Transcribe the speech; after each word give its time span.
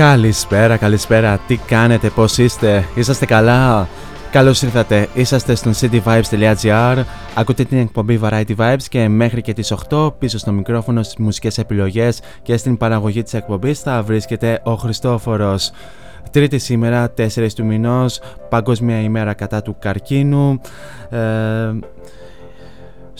Καλησπέρα, 0.00 0.76
καλησπέρα. 0.76 1.38
Τι 1.46 1.56
κάνετε, 1.56 2.08
πώς 2.08 2.38
είστε, 2.38 2.84
είσαστε 2.94 3.26
καλά; 3.26 3.88
Καλώς 4.30 4.62
ήρθατε, 4.62 5.08
είσαστε 5.14 5.54
στον 5.54 5.72
cityvibes.gr 5.80 7.02
Ακούτε 7.34 7.64
την 7.64 7.78
εκπομπή 7.78 8.20
Variety 8.22 8.56
Vibes 8.56 8.82
και 8.88 9.08
μέχρι 9.08 9.42
και 9.42 9.52
τις 9.52 9.74
8 9.90 10.12
πίσω 10.18 10.38
στο 10.38 10.52
μικρόφωνο 10.52 11.02
στις 11.02 11.16
μουσικές 11.16 11.58
επιλογές 11.58 12.20
και 12.42 12.56
στην 12.56 12.76
παραγωγή 12.76 13.22
της 13.22 13.34
εκπομπής 13.34 13.80
θα 13.80 14.02
βρίσκεται 14.02 14.60
ο 14.62 14.74
Χριστόφορος. 14.74 15.72
Τρίτη 16.30 16.58
σήμερα, 16.58 17.12
4 17.16 17.54
του 17.54 17.64
μηνός, 17.64 18.20
Παγκόσμια 18.48 19.00
ημέρα 19.00 19.34
κατά 19.34 19.62
του 19.62 19.76
καρκίνου. 19.78 20.60
Ε, 21.10 21.18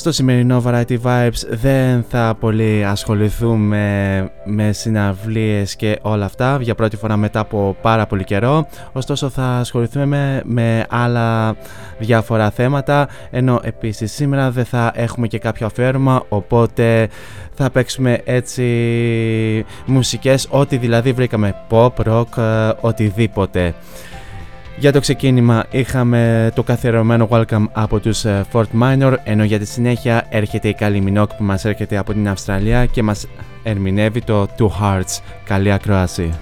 στο 0.00 0.12
σημερινό 0.12 0.62
Variety 0.66 0.98
Vibes 1.02 1.46
δεν 1.48 2.04
θα 2.08 2.36
πολύ 2.40 2.84
ασχοληθούμε 2.84 4.30
με 4.44 4.72
συναυλίες 4.72 5.76
και 5.76 5.98
όλα 6.02 6.24
αυτά 6.24 6.58
για 6.60 6.74
πρώτη 6.74 6.96
φορά 6.96 7.16
μετά 7.16 7.40
από 7.40 7.76
πάρα 7.82 8.06
πολύ 8.06 8.24
καιρό. 8.24 8.66
Ωστόσο 8.92 9.28
θα 9.28 9.44
ασχοληθούμε 9.44 10.06
με, 10.06 10.42
με 10.44 10.86
άλλα 10.88 11.56
διάφορα 11.98 12.50
θέματα 12.50 13.08
ενώ 13.30 13.60
επίσης 13.62 14.12
σήμερα 14.12 14.50
δεν 14.50 14.64
θα 14.64 14.92
έχουμε 14.94 15.26
και 15.26 15.38
κάποιο 15.38 15.66
αφιέρωμα 15.66 16.22
οπότε 16.28 17.08
θα 17.54 17.70
παίξουμε 17.70 18.20
έτσι 18.24 18.64
μουσικές 19.86 20.46
ό,τι 20.50 20.76
δηλαδή 20.76 21.12
βρήκαμε 21.12 21.54
pop, 21.70 21.92
rock, 22.06 22.36
ε, 22.36 22.70
οτιδήποτε 22.80 23.74
για 24.80 24.92
το 24.92 25.00
ξεκίνημα 25.00 25.64
είχαμε 25.70 26.50
το 26.54 26.62
καθιερωμένο 26.62 27.28
welcome 27.30 27.64
από 27.72 28.00
τους 28.00 28.24
ε, 28.24 28.44
Fort 28.52 28.64
Minor 28.82 29.14
ενώ 29.24 29.44
για 29.44 29.58
τη 29.58 29.66
συνέχεια 29.66 30.26
έρχεται 30.28 30.68
η 30.68 30.74
Καλή 30.74 31.00
Μινόκ 31.00 31.34
που 31.34 31.44
μας 31.44 31.64
έρχεται 31.64 31.96
από 31.96 32.12
την 32.12 32.28
Αυστραλία 32.28 32.86
και 32.86 33.02
μας 33.02 33.26
ερμηνεύει 33.62 34.22
το 34.22 34.48
Two 34.58 34.68
Hearts. 34.80 35.20
Καλή 35.44 35.72
ακρόαση. 35.72 36.32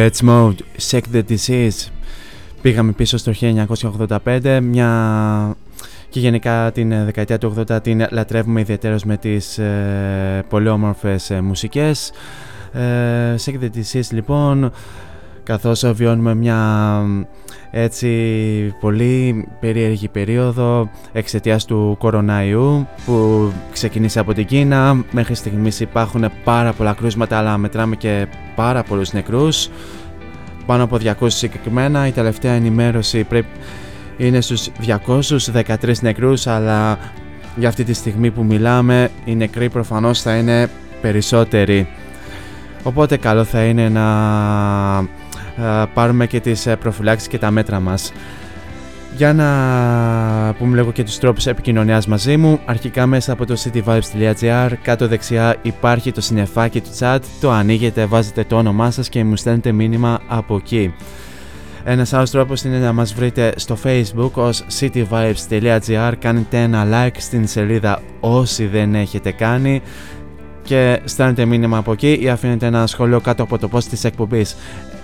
Depeche 0.00 0.24
Mode, 0.24 0.62
Check 0.90 1.02
the 1.12 1.22
Disease. 1.28 1.88
Πήγαμε 2.62 2.92
πίσω 2.92 3.16
στο 3.16 3.32
1985, 3.40 4.58
μια 4.62 5.56
και 6.08 6.20
γενικά 6.20 6.72
την 6.72 7.04
δεκαετία 7.04 7.38
του 7.38 7.64
80 7.70 7.82
την 7.82 8.06
λατρεύουμε 8.10 8.60
ιδιαίτερως 8.60 9.04
με 9.04 9.16
τις 9.16 9.58
ε, 9.58 10.44
πολύ 10.48 10.68
όμορφες 10.68 11.30
ε, 11.30 11.40
μουσικές. 11.40 12.12
Ε, 12.72 13.34
Check 13.44 13.54
the 13.62 13.68
Disease 13.76 14.08
λοιπόν, 14.10 14.72
καθώς 15.42 15.92
βιώνουμε 15.92 16.34
μια 16.34 16.58
έτσι 17.70 18.08
πολύ 18.80 19.48
περίεργη 19.60 20.08
περίοδο 20.08 20.90
εξαιτίας 21.12 21.64
του 21.64 21.96
κοροναϊού 21.98 22.86
που 23.06 23.52
ξεκινήσει 23.72 24.18
από 24.18 24.34
την 24.34 24.46
Κίνα. 24.46 25.04
Μέχρι 25.10 25.34
στιγμής 25.34 25.80
υπάρχουν 25.80 26.30
πάρα 26.44 26.72
πολλά 26.72 26.92
κρούσματα 26.92 27.38
αλλά 27.38 27.56
μετράμε 27.58 27.96
και 27.96 28.26
πάρα 28.54 28.82
πολλούς 28.82 29.12
νεκρούς. 29.12 29.68
Πάνω 30.66 30.84
από 30.84 30.96
200 30.96 31.12
συγκεκριμένα. 31.26 32.06
Η 32.06 32.10
τελευταία 32.10 32.52
ενημέρωση 32.52 33.24
πρέπει 33.24 33.48
είναι 34.16 34.40
στους 34.40 34.68
213 35.52 35.94
νεκρούς 36.00 36.46
αλλά 36.46 36.98
για 37.56 37.68
αυτή 37.68 37.84
τη 37.84 37.92
στιγμή 37.92 38.30
που 38.30 38.44
μιλάμε 38.44 39.10
οι 39.24 39.34
νεκροί 39.34 39.68
προφανώς 39.68 40.22
θα 40.22 40.36
είναι 40.36 40.70
περισσότεροι. 41.00 41.88
Οπότε 42.82 43.16
καλό 43.16 43.44
θα 43.44 43.64
είναι 43.64 43.88
να 43.88 44.08
ε, 44.98 45.08
πάρουμε 45.94 46.26
και 46.26 46.40
τις 46.40 46.66
ε, 46.66 46.76
προφυλάξεις 46.76 47.28
και 47.28 47.38
τα 47.38 47.50
μέτρα 47.50 47.80
μας. 47.80 48.12
Για 49.16 49.32
να 49.32 50.54
πούμε 50.58 50.76
λίγο 50.76 50.92
και 50.92 51.04
τους 51.04 51.18
τρόπους 51.18 51.46
επικοινωνιάς 51.46 52.06
μαζί 52.06 52.36
μου, 52.36 52.60
αρχικά 52.64 53.06
μέσα 53.06 53.32
από 53.32 53.46
το 53.46 53.56
cityvibes.gr, 53.64 54.70
κάτω 54.82 55.08
δεξιά 55.08 55.56
υπάρχει 55.62 56.12
το 56.12 56.20
συνεφάκι 56.20 56.80
του 56.80 56.90
chat, 56.98 57.18
το 57.40 57.50
ανοίγετε, 57.50 58.06
βάζετε 58.06 58.44
το 58.44 58.56
όνομά 58.56 58.90
σας 58.90 59.08
και 59.08 59.24
μου 59.24 59.36
στέλνετε 59.36 59.72
μήνυμα 59.72 60.20
από 60.28 60.56
εκεί. 60.56 60.94
Ένας 61.84 62.12
άλλος 62.12 62.30
τρόπος 62.30 62.62
είναι 62.62 62.78
να 62.78 62.92
μας 62.92 63.14
βρείτε 63.14 63.52
στο 63.56 63.76
facebook 63.84 64.30
ως 64.32 64.64
cityvibes.gr 64.80 66.12
κάνετε 66.18 66.58
ένα 66.58 66.86
like 66.90 67.16
στην 67.18 67.46
σελίδα 67.46 68.02
όσοι 68.20 68.66
δεν 68.66 68.94
έχετε 68.94 69.32
κάνει 69.32 69.82
και 70.62 71.00
στέλνετε 71.04 71.44
μήνυμα 71.44 71.78
από 71.78 71.92
εκεί 71.92 72.18
ή 72.20 72.28
αφήνετε 72.28 72.66
ένα 72.66 72.86
σχόλιο 72.86 73.20
κάτω 73.20 73.42
από 73.42 73.58
το 73.58 73.68
post 73.72 73.84
της 73.84 74.04
εκπομπής 74.04 74.56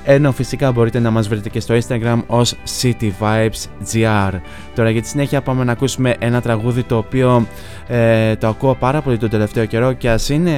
ενώ 0.09 0.33
φυσικά 0.33 0.73
μπορείτε 0.73 0.99
να 0.99 1.11
μας 1.11 1.29
βρείτε 1.29 1.49
και 1.49 1.61
στο 1.61 1.75
Instagram 1.75 2.19
ως 2.27 2.55
cityvibesgr. 2.81 4.41
Τώρα 4.75 4.91
για 4.91 5.03
τη 5.03 5.09
συνέχεια 5.09 5.41
πάμε 5.41 5.65
να 5.65 5.73
ακούσουμε 5.73 6.15
ένα 6.19 6.41
τραγούδι 6.41 6.83
το 6.83 6.97
οποίο 6.97 7.47
ε, 7.87 8.37
το 8.37 8.47
ακούω 8.47 8.75
πάρα 8.75 9.01
πολύ 9.01 9.19
τον 9.19 9.29
τελευταίο 9.29 9.65
καιρό 9.65 9.93
και 9.93 10.11
ας 10.11 10.29
είναι 10.29 10.53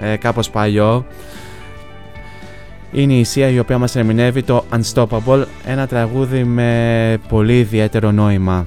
ε, 0.00 0.16
κάπως 0.16 0.50
παλιό 0.50 1.06
είναι 2.92 3.12
η 3.12 3.18
Ισία 3.18 3.48
η 3.48 3.58
οποία 3.58 3.78
μας 3.78 3.96
ερμηνεύει 3.96 4.42
το 4.42 4.64
Unstoppable, 4.72 5.44
ένα 5.66 5.86
τραγούδι 5.86 6.44
με 6.44 7.18
πολύ 7.28 7.58
ιδιαίτερο 7.58 8.10
νόημα. 8.12 8.66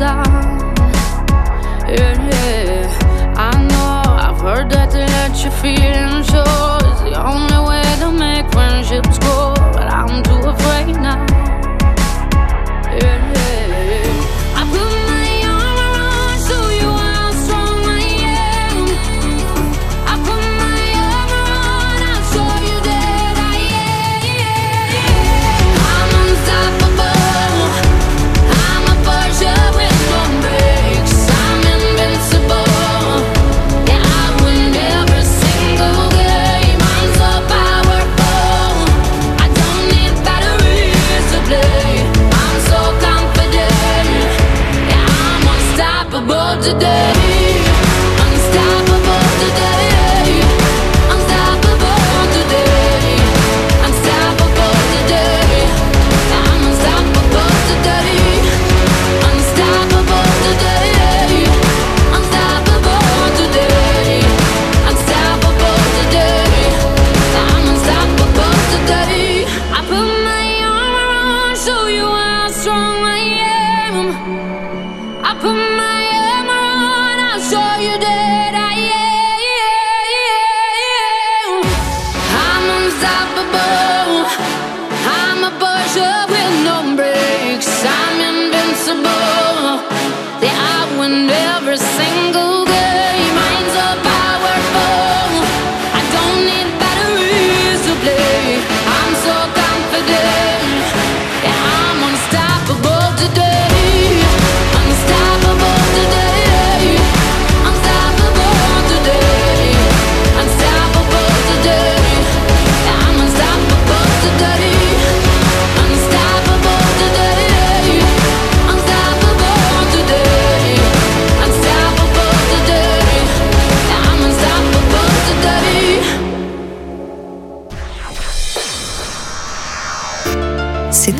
down. 0.00 0.24
Yeah, 1.86 2.16
yeah. 2.30 3.34
I 3.36 3.52
know 3.68 4.02
I've 4.26 4.40
heard 4.40 4.70
that 4.70 4.94
it 4.94 5.10
let 5.10 5.44
you 5.44 5.50
feel. 5.50 6.19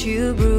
you 0.00 0.32
breathe. 0.32 0.51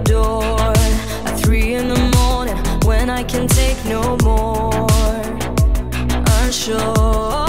door 0.00 0.42
at 1.24 1.40
three 1.40 1.74
in 1.74 1.88
the 1.88 1.98
morning 2.16 2.56
when 2.84 3.10
I 3.10 3.22
can 3.22 3.46
take 3.48 3.82
no 3.84 4.16
more. 4.22 4.86
Unsure. 6.42 7.45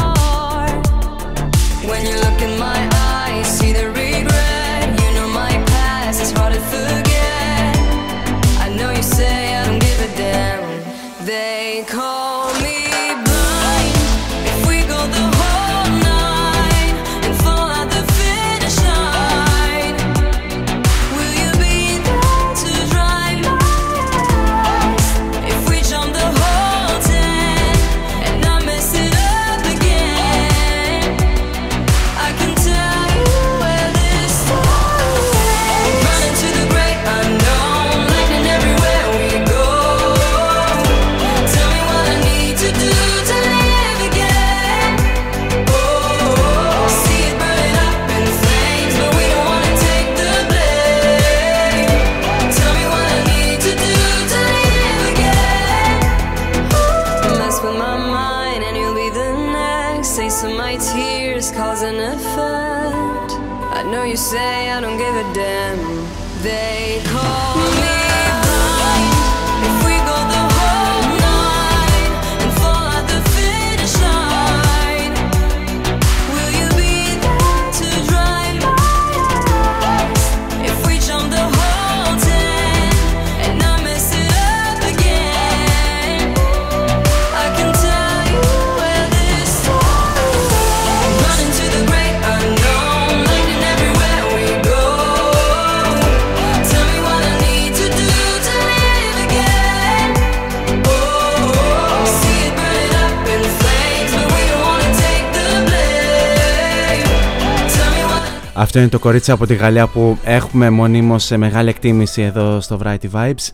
Αυτό 108.67 108.79
είναι 108.79 108.89
το 108.89 108.99
κορίτσι 108.99 109.31
από 109.31 109.45
τη 109.45 109.55
Γαλλία 109.55 109.87
που 109.87 110.17
έχουμε 110.23 110.69
μονίμως 110.69 111.23
σε 111.23 111.37
μεγάλη 111.37 111.69
εκτίμηση 111.69 112.21
εδώ 112.21 112.61
στο 112.61 112.79
Variety 112.83 113.11
Vibes. 113.11 113.49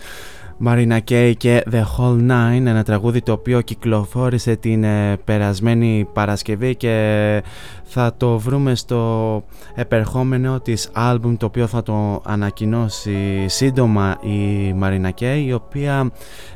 Marina 0.65 0.97
Kay 1.09 1.33
και 1.37 1.63
The 1.71 1.83
Whole 1.97 2.29
Nine, 2.29 2.65
ένα 2.65 2.83
τραγούδι 2.83 3.21
το 3.21 3.31
οποίο 3.31 3.61
κυκλοφόρησε 3.61 4.55
την 4.55 4.83
ε, 4.83 5.17
περασμένη 5.23 6.07
Παρασκευή 6.13 6.75
και 6.75 7.43
θα 7.83 8.13
το 8.17 8.39
βρούμε 8.39 8.75
στο 8.75 9.43
επερχόμενο 9.75 10.59
της 10.59 10.89
άλμπουμ 10.93 11.37
το 11.37 11.45
οποίο 11.45 11.67
θα 11.67 11.83
το 11.83 12.21
ανακοινώσει 12.25 13.45
σύντομα 13.47 14.17
η 14.21 14.75
Marina 14.81 15.09
Kay 15.19 15.43
η 15.45 15.53
οποία 15.53 16.11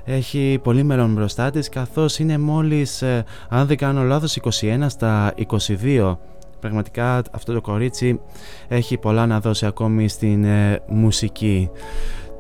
έχει 0.06 0.60
πολύ 0.63 0.84
μέλλον 0.84 1.13
μπροστά 1.13 1.50
της 1.50 1.70
καθώς 1.70 2.20
είναι 2.20 2.38
μόλις, 2.38 3.02
ε, 3.02 3.24
αν 3.50 3.67
δεν 3.67 3.78
κάνω 3.78 4.04
λάθος, 4.04 4.36
21 4.36 4.86
στα 4.89 5.34
22 5.36 6.17
Πραγματικά 6.60 7.22
αυτό 7.32 7.54
το 7.54 7.62
κορίτσι 7.62 8.20
έχει 8.67 8.98
πολλά 8.98 9.26
να 9.26 9.39
δώσει 9.39 9.65
ακόμη 9.65 10.08
στην 10.08 10.43
ε, 10.43 10.82
μουσική. 10.88 11.70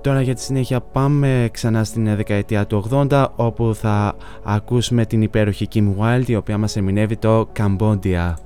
Τώρα 0.01 0.21
για 0.21 0.35
τη 0.35 0.41
συνέχεια 0.41 0.81
πάμε 0.81 1.49
ξανά 1.51 1.83
στην 1.83 2.07
ε, 2.07 2.15
δεκαετία 2.15 2.67
του 2.67 2.87
80 3.09 3.25
όπου 3.35 3.75
θα 3.75 4.15
ακούσουμε 4.43 5.05
την 5.05 5.21
υπέροχη 5.21 5.67
Kim 5.73 5.93
Wilde 5.99 6.27
η 6.27 6.35
οποία 6.35 6.57
μας 6.57 6.75
εμεινεύει 6.75 7.17
το 7.17 7.49
καμπόντια. 7.51 8.37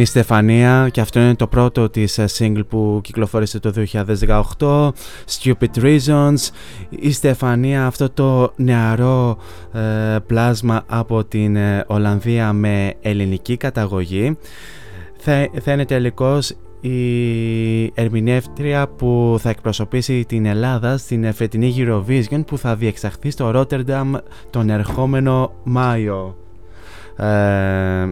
Είναι 0.00 0.08
η 0.08 0.12
Στεφανία 0.12 0.88
και 0.92 1.00
αυτό 1.00 1.20
είναι 1.20 1.34
το 1.34 1.46
πρώτο 1.46 1.90
της 1.90 2.18
ε, 2.18 2.24
single 2.38 2.66
που 2.68 3.00
κυκλοφόρησε 3.02 3.60
το 3.60 3.72
2018 4.58 4.88
Stupid 5.38 5.82
Reasons 5.82 6.50
Η 6.90 7.12
Στεφανία 7.12 7.86
αυτό 7.86 8.10
το 8.10 8.52
νεαρό 8.56 9.38
ε, 9.72 10.16
πλάσμα 10.26 10.82
από 10.86 11.24
την 11.24 11.56
ε, 11.56 11.84
Ολλανδία 11.86 12.52
με 12.52 12.94
ελληνική 13.00 13.56
καταγωγή 13.56 14.36
θα, 15.16 15.48
θα 15.60 15.72
είναι 15.72 15.84
τελικώς 15.84 16.52
η 16.80 17.92
ερμηνεύτρια 17.94 18.88
που 18.88 19.36
θα 19.40 19.50
εκπροσωπήσει 19.50 20.24
την 20.24 20.46
Ελλάδα 20.46 20.96
στην 20.96 21.32
φετινή 21.32 21.74
Eurovision 21.76 22.46
που 22.46 22.58
θα 22.58 22.76
διεξαχθεί 22.76 23.30
στο 23.30 23.50
Ρότερνταμ 23.50 24.12
τον 24.50 24.70
ερχόμενο 24.70 25.52
Μάιο. 25.64 26.36
Ε, 27.16 28.10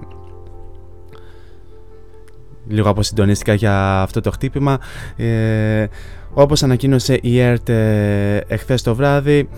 λίγο 2.69 2.89
αποσυντονίστηκα 2.91 3.55
για 3.55 4.01
αυτό 4.03 4.21
το 4.21 4.31
χτύπημα. 4.31 4.79
Ε, 5.17 5.87
όπως 6.35 6.63
ανακοίνωσε 6.63 7.19
η 7.23 7.41
ΕΡΤ 7.41 7.69
ε, 7.69 8.37
εχθές 8.37 8.83
το 8.83 8.95
βράδυ, 8.95 9.49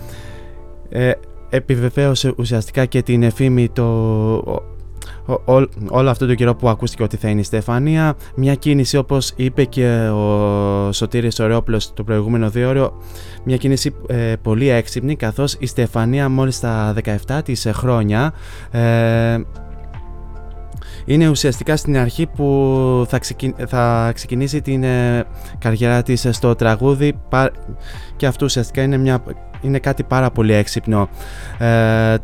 ε, 0.89 1.11
επιβεβαίωσε 1.49 2.33
ουσιαστικά 2.37 2.85
και 2.85 3.01
την 3.01 3.23
εφήμη 3.23 3.69
το, 3.69 3.83
ο- 5.25 5.41
ό- 5.45 5.69
όλο 5.89 6.09
αυτό 6.09 6.25
το 6.27 6.35
καιρό 6.35 6.55
που 6.55 6.69
ακούστηκε 6.69 7.03
ότι 7.03 7.17
θα 7.17 7.29
είναι 7.29 7.39
η 7.39 7.43
Στεφανία. 7.43 8.15
Μια 8.35 8.55
κίνηση 8.55 8.97
όπως 8.97 9.31
είπε 9.35 9.63
και 9.63 10.07
ο 10.13 10.91
Σωτήρης 10.91 11.39
Ωρεόπουλος 11.39 11.93
το 11.93 12.03
προηγούμενο 12.03 12.49
δύο 12.49 12.69
ώρο, 12.69 12.97
μια 13.43 13.57
κίνηση 13.57 13.95
ε, 14.07 14.33
πολύ 14.41 14.69
έξυπνη 14.69 15.15
καθώς 15.15 15.55
η 15.59 15.65
Στεφανία 15.65 16.29
μόλις 16.29 16.55
στα 16.55 16.93
17 17.27 17.39
της 17.43 17.67
χρόνια 17.73 18.33
ε, 18.71 19.37
είναι 21.05 21.27
ουσιαστικά 21.29 21.75
στην 21.77 21.97
αρχή 21.97 22.27
που 22.27 23.05
θα, 23.09 23.19
ξεκι- 23.19 23.67
θα 23.67 24.11
ξεκινήσει 24.15 24.61
την 24.61 24.83
ε, 24.83 25.23
καριέρα 25.57 26.03
της 26.03 26.27
στο 26.31 26.55
τραγούδι 26.55 27.13
πα- 27.29 27.51
και 28.15 28.25
αυτό 28.25 28.45
ουσιαστικά 28.45 28.81
είναι, 28.81 28.97
μια, 28.97 29.23
είναι 29.61 29.79
κάτι 29.79 30.03
πάρα 30.03 30.31
πολύ 30.31 30.53
έξυπνο. 30.53 31.09
Ε, 31.57 32.15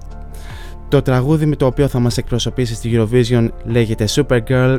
το 0.89 1.01
τραγούδι 1.01 1.45
με 1.45 1.55
το 1.55 1.65
οποίο 1.65 1.87
θα 1.87 1.99
μας 1.99 2.17
εκπροσωπήσει 2.17 2.75
στη 2.75 2.91
Eurovision 2.93 3.49
λέγεται 3.63 4.05
Supergirl 4.09 4.77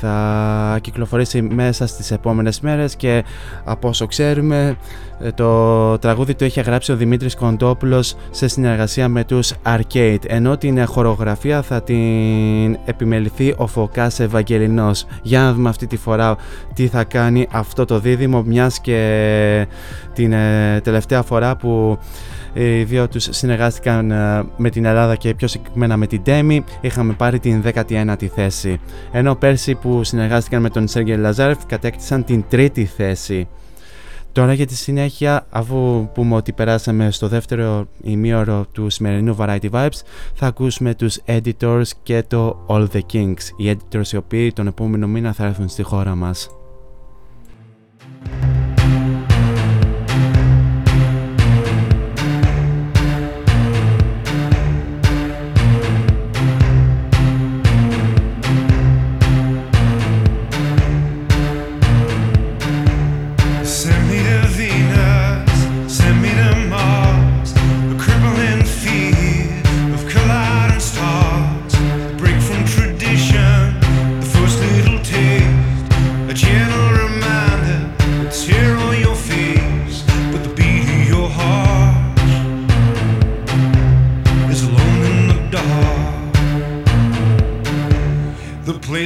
θα 0.00 0.78
κυκλοφορήσει 0.80 1.42
μέσα 1.42 1.86
στις 1.86 2.10
επόμενες 2.10 2.60
μέρες 2.60 2.96
και 2.96 3.24
από 3.64 3.88
όσο 3.88 4.06
ξέρουμε 4.06 4.76
ε, 5.20 5.32
το 5.32 5.98
τραγούδι 5.98 6.34
το 6.34 6.44
είχε 6.44 6.60
γράψει 6.60 6.92
ο 6.92 6.96
Δημήτρης 6.96 7.36
Κοντόπουλος 7.36 8.14
σε 8.30 8.48
συνεργασία 8.48 9.08
με 9.08 9.24
τους 9.24 9.52
Arcade. 9.66 10.18
Ενώ 10.26 10.56
την 10.56 10.86
χορογραφία 10.86 11.62
θα 11.62 11.82
την 11.82 12.78
επιμεληθεί 12.84 13.54
ο 13.56 13.66
Φωκάς 13.66 14.20
Ευαγγελινός. 14.20 15.06
Για 15.22 15.40
να 15.40 15.52
δούμε 15.52 15.68
αυτή 15.68 15.86
τη 15.86 15.96
φορά 15.96 16.36
τι 16.74 16.86
θα 16.86 17.04
κάνει 17.04 17.48
αυτό 17.50 17.84
το 17.84 17.98
δίδυμο 17.98 18.42
μιας 18.42 18.80
και 18.80 19.66
την 20.12 20.32
ε, 20.32 20.80
τελευταία 20.82 21.22
φορά 21.22 21.56
που 21.56 21.98
οι 22.52 22.82
δύο 22.82 23.08
τους 23.08 23.28
συνεργάστηκαν 23.30 24.10
ε, 24.10 24.44
με 24.56 24.70
την 24.70 24.84
Ελλάδα 24.84 25.16
και 25.16 25.34
πιο 25.34 25.48
συγκεκριμένα 25.48 25.96
με 25.96 26.06
την 26.06 26.22
Demi 26.26 26.58
είχαμε 26.80 27.12
πάρει 27.12 27.38
την 27.38 27.64
19η 27.74 28.26
θέση. 28.34 28.80
Ενώ 29.12 29.34
πέρσι 29.34 29.74
που 29.74 29.87
συνεργάστηκαν 30.04 30.62
με 30.62 30.70
τον 30.70 30.88
Σέργιο 30.88 31.16
Λαζάρεφ 31.16 31.66
κατέκτησαν 31.66 32.24
την 32.24 32.44
τρίτη 32.48 32.84
θέση 32.84 33.48
Τώρα 34.38 34.52
για 34.52 34.66
τη 34.66 34.74
συνέχεια, 34.74 35.46
αφού 35.50 36.08
πούμε 36.14 36.34
ότι 36.34 36.52
περάσαμε 36.52 37.10
στο 37.10 37.28
δεύτερο 37.28 37.88
ημίωρο 38.02 38.66
του 38.72 38.90
σημερινού 38.90 39.36
Variety 39.38 39.70
Vibes, 39.70 40.00
θα 40.34 40.46
ακούσουμε 40.46 40.94
τους 40.94 41.18
Editors 41.26 41.86
και 42.02 42.22
το 42.28 42.64
All 42.68 42.86
the 42.92 43.00
Kings. 43.12 43.42
Οι 43.56 43.76
Editors 43.76 44.12
οι 44.12 44.16
οποίοι 44.16 44.52
τον 44.52 44.66
επόμενο 44.66 45.06
μήνα 45.06 45.32
θα 45.32 45.44
έρθουν 45.44 45.68
στη 45.68 45.82
χώρα 45.82 46.14
μας. 46.14 46.57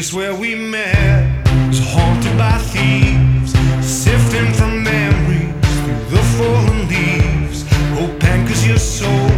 Place 0.03 0.15
where 0.15 0.35
we 0.35 0.57
met 0.57 1.47
is 1.71 1.79
haunted 1.95 2.37
by 2.37 2.59
thieves, 2.73 3.53
sifting 3.87 4.53
from 4.53 4.83
memories 4.83 5.53
through 5.79 6.17
the 6.17 6.23
fallen 6.37 6.89
leaves. 6.89 7.65
Oh, 7.71 8.07
Hope 8.07 8.25
anchors 8.25 8.67
your 8.67 8.79
soul, 8.79 9.29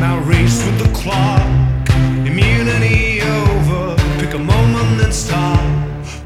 now 0.00 0.18
race 0.24 0.66
with 0.66 0.78
the 0.82 0.92
clock. 0.92 1.88
Immunity 2.26 3.20
over, 3.20 3.94
pick 4.18 4.34
a 4.34 4.38
moment 4.38 5.02
and 5.04 5.14
stop. 5.14 5.62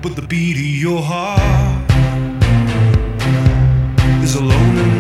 But 0.01 0.17
the 0.17 0.23
beat 0.23 0.57
of 0.57 0.81
your 0.87 1.03
heart 1.03 1.91
is 4.25 4.37
alone 4.37 4.96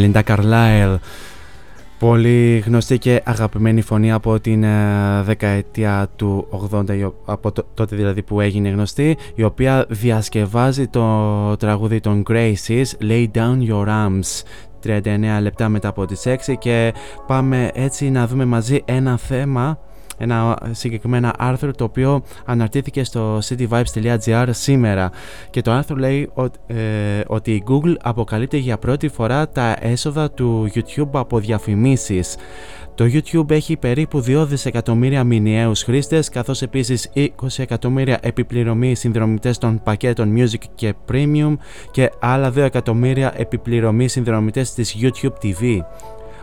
Belinda 0.00 0.22
Carlisle. 0.26 0.96
Πολύ 1.98 2.58
γνωστή 2.66 2.98
και 2.98 3.22
αγαπημένη 3.24 3.80
φωνή 3.82 4.12
από 4.12 4.40
την 4.40 4.62
ε, 4.64 5.22
δεκαετία 5.22 6.08
του 6.16 6.46
80, 6.74 6.90
η 6.96 7.02
ο- 7.02 7.14
από 7.24 7.52
το- 7.52 7.66
τότε 7.74 7.96
δηλαδή 7.96 8.22
που 8.22 8.40
έγινε 8.40 8.68
γνωστή, 8.68 9.16
η 9.34 9.42
οποία 9.42 9.86
διασκευάζει 9.88 10.86
το 10.88 11.56
τραγούδι 11.56 12.00
των 12.00 12.22
Graces, 12.28 12.84
Lay 13.10 13.26
Down 13.34 13.58
Your 13.68 13.86
Arms, 13.86 14.42
39 14.86 15.40
λεπτά 15.40 15.68
μετά 15.68 15.88
από 15.88 16.06
τις 16.06 16.26
6 16.26 16.54
και 16.58 16.92
πάμε 17.26 17.70
έτσι 17.74 18.10
να 18.10 18.26
δούμε 18.26 18.44
μαζί 18.44 18.82
ένα 18.84 19.16
θέμα 19.16 19.78
ένα 20.20 20.58
συγκεκριμένα 20.70 21.34
άρθρο 21.38 21.70
το 21.70 21.84
οποίο 21.84 22.22
αναρτήθηκε 22.44 23.04
στο 23.04 23.38
cityvibes.gr 23.38 24.48
σήμερα 24.50 25.10
και 25.50 25.60
το 25.60 25.70
άρθρο 25.70 25.96
λέει 25.96 26.30
ότι, 26.34 26.58
ε, 26.66 27.20
ότι 27.26 27.52
η 27.52 27.64
Google 27.68 27.94
αποκαλύπτει 28.02 28.58
για 28.58 28.78
πρώτη 28.78 29.08
φορά 29.08 29.48
τα 29.48 29.76
έσοδα 29.80 30.30
του 30.30 30.70
YouTube 30.74 31.10
από 31.12 31.38
διαφημίσεις. 31.38 32.36
Το 32.94 33.04
YouTube 33.12 33.50
έχει 33.50 33.76
περίπου 33.76 34.24
2 34.26 34.44
δισεκατομμύρια 34.46 35.24
μηνιαίους 35.24 35.82
χρήστες 35.82 36.28
καθώς 36.28 36.62
επίσης 36.62 37.10
20 37.14 37.28
εκατομμύρια 37.56 38.18
επιπληρωμή 38.22 38.94
συνδρομητές 38.94 39.58
των 39.58 39.80
πακέτων 39.82 40.34
Music 40.36 40.62
και 40.74 40.94
Premium 41.12 41.56
και 41.90 42.10
άλλα 42.20 42.50
2 42.50 42.56
εκατομμύρια 42.56 43.32
επιπληρωμή 43.36 44.08
συνδρομητές 44.08 44.74
της 44.74 44.96
YouTube 45.00 45.44
TV. 45.44 45.80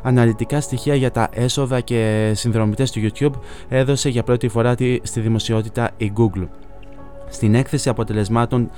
Αναλυτικά 0.07 0.61
στοιχεία 0.61 0.95
για 0.95 1.11
τα 1.11 1.29
έσοδα 1.31 1.79
και 1.79 2.31
συνδρομητές 2.35 2.91
του 2.91 3.01
YouTube 3.03 3.31
έδωσε 3.69 4.09
για 4.09 4.23
πρώτη 4.23 4.47
φορά 4.47 4.75
τη- 4.75 4.99
στη 5.03 5.19
δημοσιότητα 5.19 5.91
η 5.97 6.11
Google 6.17 6.47
στην 7.29 7.55
έκθεση 7.55 7.89
αποτελεσμάτων 7.89 8.69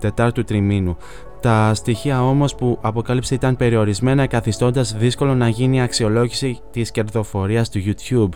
τετάρτου 0.00 0.44
τριμήνου. 0.44 0.96
Τα 1.40 1.74
στοιχεία 1.74 2.22
όμως 2.24 2.54
που 2.54 2.78
αποκάλυψε 2.80 3.34
ήταν 3.34 3.56
περιορισμένα 3.56 4.26
καθιστώντας 4.26 4.94
δύσκολο 4.96 5.34
να 5.34 5.48
γίνει 5.48 5.82
αξιολόγηση 5.82 6.60
της 6.70 6.90
κερδοφορίας 6.90 7.70
του 7.70 7.82
YouTube. 7.86 8.28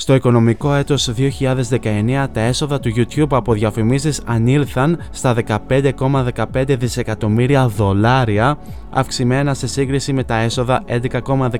Στο 0.00 0.14
οικονομικό 0.14 0.74
έτος 0.74 1.10
2019 1.16 2.26
τα 2.32 2.40
έσοδα 2.40 2.80
του 2.80 2.92
YouTube 2.96 3.26
από 3.30 3.52
διαφημίσεις 3.52 4.22
ανήλθαν 4.24 4.98
στα 5.10 5.34
15,15 5.68 6.76
δισεκατομμύρια 6.78 7.68
δολάρια 7.68 8.58
αυξημένα 8.90 9.54
σε 9.54 9.66
σύγκριση 9.66 10.12
με 10.12 10.24
τα 10.24 10.36
έσοδα 10.36 10.82
11,16 10.88 11.50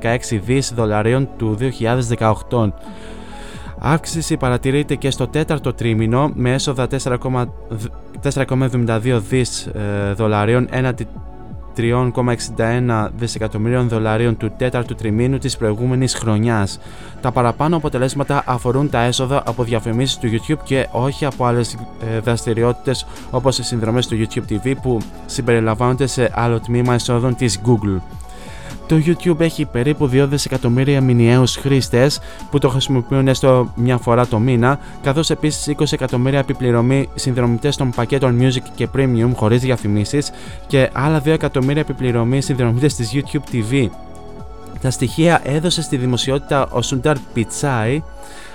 δις 0.45 0.73
δολαρίων 0.75 1.29
του 1.37 1.57
2018. 2.49 2.71
Αύξηση 3.79 4.37
παρατηρείται 4.37 4.95
και 4.95 5.11
στο 5.11 5.27
τέταρτο 5.27 5.73
τρίμηνο 5.73 6.31
με 6.35 6.53
έσοδα 6.53 6.87
4,2 7.05 7.47
4,72 8.35 9.21
δις 9.29 9.67
ε, 9.67 10.13
δολαρίων 10.17 10.67
έναντι 10.71 11.07
3,61 12.57 13.09
δισεκατομμυρίων 13.17 13.89
δολαρίων 13.89 14.37
του 14.37 14.53
τέταρτου 14.57 14.95
τριμήνου 14.95 15.39
της 15.39 15.57
προηγούμενης 15.57 16.15
χρονιάς. 16.15 16.79
Τα 17.21 17.33
παραπάνω 17.33 17.77
αποτελέσματα 17.77 18.43
αφορούν 18.47 18.91
τα 18.91 19.03
έσοδα 19.03 19.43
από 19.47 19.65
διαφημίσεις 19.65 20.19
του 20.19 20.29
YouTube 20.29 20.59
και 20.65 20.89
όχι 20.91 21.25
από 21.25 21.45
άλλες 21.45 21.77
ε, 22.15 22.19
δραστηριότητες 22.19 23.07
όπως 23.31 23.59
οι 23.59 23.63
συνδρομές 23.63 24.07
του 24.07 24.27
YouTube 24.27 24.53
TV 24.53 24.75
που 24.83 24.99
συμπεριλαμβάνονται 25.27 26.07
σε 26.07 26.31
άλλο 26.35 26.61
τμήμα 26.61 26.95
εσόδων 26.95 27.37
της 27.37 27.61
Google. 27.65 28.20
Το 28.91 29.03
YouTube 29.07 29.41
έχει 29.41 29.65
περίπου 29.65 30.11
2 30.13 30.27
δισεκατομμύρια 30.29 31.01
μηνιαίους 31.01 31.57
χρήστες 31.57 32.21
που 32.51 32.59
το 32.59 32.69
χρησιμοποιούν 32.69 33.29
έστω 33.29 33.73
μια 33.75 33.99
φορά 33.99 34.27
το 34.27 34.39
μήνα, 34.39 34.79
καθώς 35.03 35.31
επίσης 35.31 35.75
20 35.79 35.93
εκατομμύρια 35.93 36.39
επιπληρωμή 36.39 37.09
συνδρομητές 37.15 37.77
των 37.77 37.91
πακέτων 37.91 38.39
Music 38.41 38.63
και 38.75 38.89
Premium 38.97 39.31
χωρίς 39.35 39.61
διαφημίσεις 39.61 40.31
και 40.67 40.91
άλλα 40.93 41.23
2 41.23 41.27
εκατομμύρια 41.27 41.81
επιπληρωμή 41.81 42.41
συνδρομητές 42.41 42.95
της 42.95 43.11
YouTube 43.15 43.55
TV. 43.55 43.89
Τα 44.81 44.91
στοιχεία 44.91 45.41
έδωσε 45.45 45.83
στη 45.83 45.97
δημοσιότητα 45.97 46.69
ο 46.71 46.83
Σούνταρ 46.83 47.17
Πιτσάι, 47.33 48.03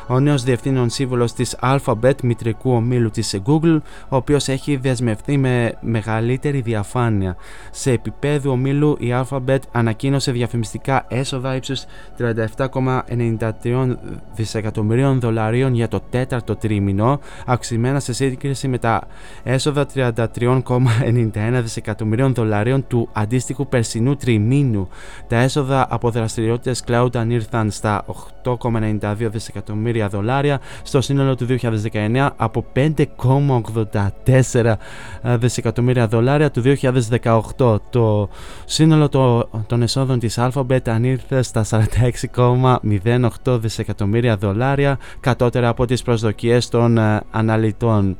ο 0.07 0.19
νέος 0.19 0.43
διευθύνων 0.43 0.89
σύμβουλος 0.89 1.33
της 1.33 1.55
Alphabet, 1.61 2.21
μητρικού 2.23 2.71
ομίλου 2.71 3.09
της 3.09 3.39
Google, 3.45 3.77
ο 4.09 4.15
οποίος 4.15 4.47
έχει 4.47 4.75
δεσμευτεί 4.75 5.37
με 5.37 5.77
μεγαλύτερη 5.81 6.61
διαφάνεια. 6.61 7.35
Σε 7.71 7.91
επίπεδο 7.91 8.51
ομίλου 8.51 8.97
η 8.99 9.13
Alphabet 9.13 9.59
ανακοίνωσε 9.71 10.31
διαφημιστικά 10.31 11.05
έσοδα 11.07 11.55
ύψους 11.55 11.83
37,93 12.17 13.95
δισεκατομμυρίων 14.35 15.19
δολαρίων 15.19 15.73
για 15.73 15.87
το 15.87 15.99
τέταρτο 16.09 16.55
τρίμηνο, 16.55 17.19
αυξημένα 17.45 17.99
σε 17.99 18.13
σύγκριση 18.13 18.67
με 18.67 18.77
τα 18.77 19.01
έσοδα 19.43 19.85
33,91 19.93 21.59
δισεκατομμυρίων 21.61 22.33
δολαρίων 22.33 22.87
του 22.87 23.09
αντίστοιχου 23.13 23.67
περσινού 23.67 24.15
τριμήνου. 24.15 24.87
Τα 25.27 25.37
έσοδα 25.37 25.87
από 25.89 26.09
δραστηριότητες 26.09 26.83
cloud 26.87 27.15
ανήρθαν 27.15 27.71
στα 27.71 28.05
8,92 28.43 29.15
δισεκατομμύρια 29.17 29.94
δολάρια 30.03 30.59
στο 30.83 31.01
σύνολο 31.01 31.35
του 31.35 31.45
2019 31.45 32.29
από 32.35 32.65
5,84 32.75 34.77
δισεκατομμύρια 35.23 36.07
δολάρια 36.07 36.51
του 36.51 36.61
2018. 36.61 37.79
Το 37.89 38.29
σύνολο 38.65 39.09
το- 39.09 39.49
των 39.67 39.81
εσόδων 39.81 40.19
της 40.19 40.37
Alphabet 40.39 40.87
ανήρθε 40.87 41.41
στα 41.41 41.63
46,08 41.63 43.57
δισεκατομμύρια 43.59 44.37
δολάρια 44.37 44.97
κατώτερα 45.19 45.67
από 45.67 45.85
τις 45.85 46.01
προσδοκίες 46.01 46.69
των 46.69 46.97
ε, 46.97 47.21
αναλυτών. 47.31 48.17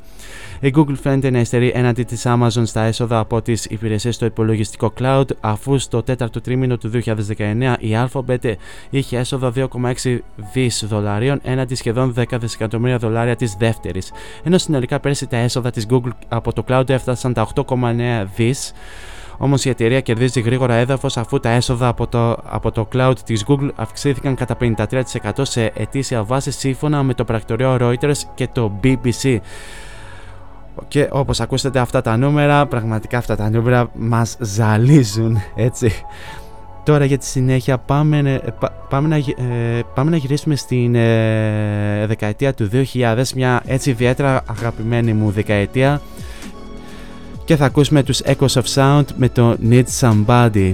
Η 0.60 0.72
Google 0.76 0.94
φαίνεται 1.02 1.30
να 1.30 1.40
υστερεί 1.40 1.72
έναντι 1.74 2.02
της 2.02 2.22
Amazon 2.26 2.62
στα 2.64 2.82
έσοδα 2.82 3.18
από 3.18 3.42
τις 3.42 3.64
υπηρεσίες 3.64 4.14
στο 4.14 4.24
υπολογιστικό 4.26 4.92
cloud 5.00 5.24
αφού 5.40 5.78
στο 5.78 6.02
τέταρτο 6.02 6.40
τρίμηνο 6.40 6.76
του 6.76 6.90
2019 7.04 7.74
η 7.78 7.88
Alphabet 7.94 8.52
είχε 8.90 9.18
έσοδα 9.18 9.52
2,6 9.56 10.18
δις 10.52 10.84
δολαρίων 10.88 11.40
έναντι 11.42 11.65
σχεδόν 11.74 12.14
10 12.16 12.24
δισεκατομμύρια 12.32 12.98
δολάρια 12.98 13.36
της 13.36 13.54
δεύτερης. 13.54 14.12
Ενώ 14.42 14.58
συνολικά 14.58 15.00
πέρσι 15.00 15.26
τα 15.26 15.36
έσοδα 15.36 15.70
της 15.70 15.86
Google 15.90 16.10
από 16.28 16.52
το 16.52 16.64
cloud 16.68 16.88
έφτασαν 16.88 17.32
τα 17.32 17.48
8,9 17.54 18.26
δις 18.36 18.72
όμως 19.38 19.64
η 19.64 19.68
εταιρεία 19.68 20.00
κερδίζει 20.00 20.40
γρήγορα 20.40 20.74
έδαφος 20.74 21.16
αφού 21.16 21.40
τα 21.40 21.48
έσοδα 21.48 21.88
από 21.88 22.06
το, 22.06 22.36
από 22.44 22.70
το 22.72 22.88
cloud 22.92 23.14
της 23.24 23.44
Google 23.48 23.68
αυξήθηκαν 23.74 24.34
κατά 24.34 24.56
53% 24.60 25.30
σε 25.42 25.72
ετήσια 25.74 26.24
βάση 26.24 26.50
σύμφωνα 26.50 27.02
με 27.02 27.14
το 27.14 27.24
πρακτορείο 27.24 27.76
Reuters 27.80 28.18
και 28.34 28.48
το 28.52 28.80
BBC. 28.82 29.38
Και 30.88 31.08
όπως 31.10 31.40
ακούσατε 31.40 31.78
αυτά 31.78 32.00
τα 32.00 32.16
νούμερα, 32.16 32.66
πραγματικά 32.66 33.18
αυτά 33.18 33.36
τα 33.36 33.50
νούμερα 33.50 33.90
μας 33.94 34.36
ζαλίζουν, 34.40 35.38
έτσι. 35.54 35.92
Τώρα 36.86 37.04
για 37.04 37.18
τη 37.18 37.26
συνέχεια 37.26 37.78
πάμε, 37.78 38.18
ε, 38.18 38.50
πα- 38.60 38.72
πάμε, 38.88 39.08
να, 39.08 39.16
γυ- 39.16 39.38
ε, 39.38 39.80
πάμε 39.94 40.10
να 40.10 40.16
γυρίσουμε 40.16 40.56
στην 40.56 40.94
ε, 40.94 42.04
δεκαετία 42.06 42.54
του 42.54 42.70
2000, 42.72 43.22
μια 43.34 43.62
έτσι 43.66 43.90
ιδιαίτερα 43.90 44.42
αγαπημένη 44.46 45.12
μου 45.12 45.30
δεκαετία 45.30 46.00
και 47.44 47.56
θα 47.56 47.64
ακούσουμε 47.64 48.02
τους 48.02 48.20
Echoes 48.24 48.62
of 48.62 48.62
Sound 48.74 49.04
με 49.16 49.28
το 49.28 49.56
Need 49.70 49.84
Somebody. 50.00 50.72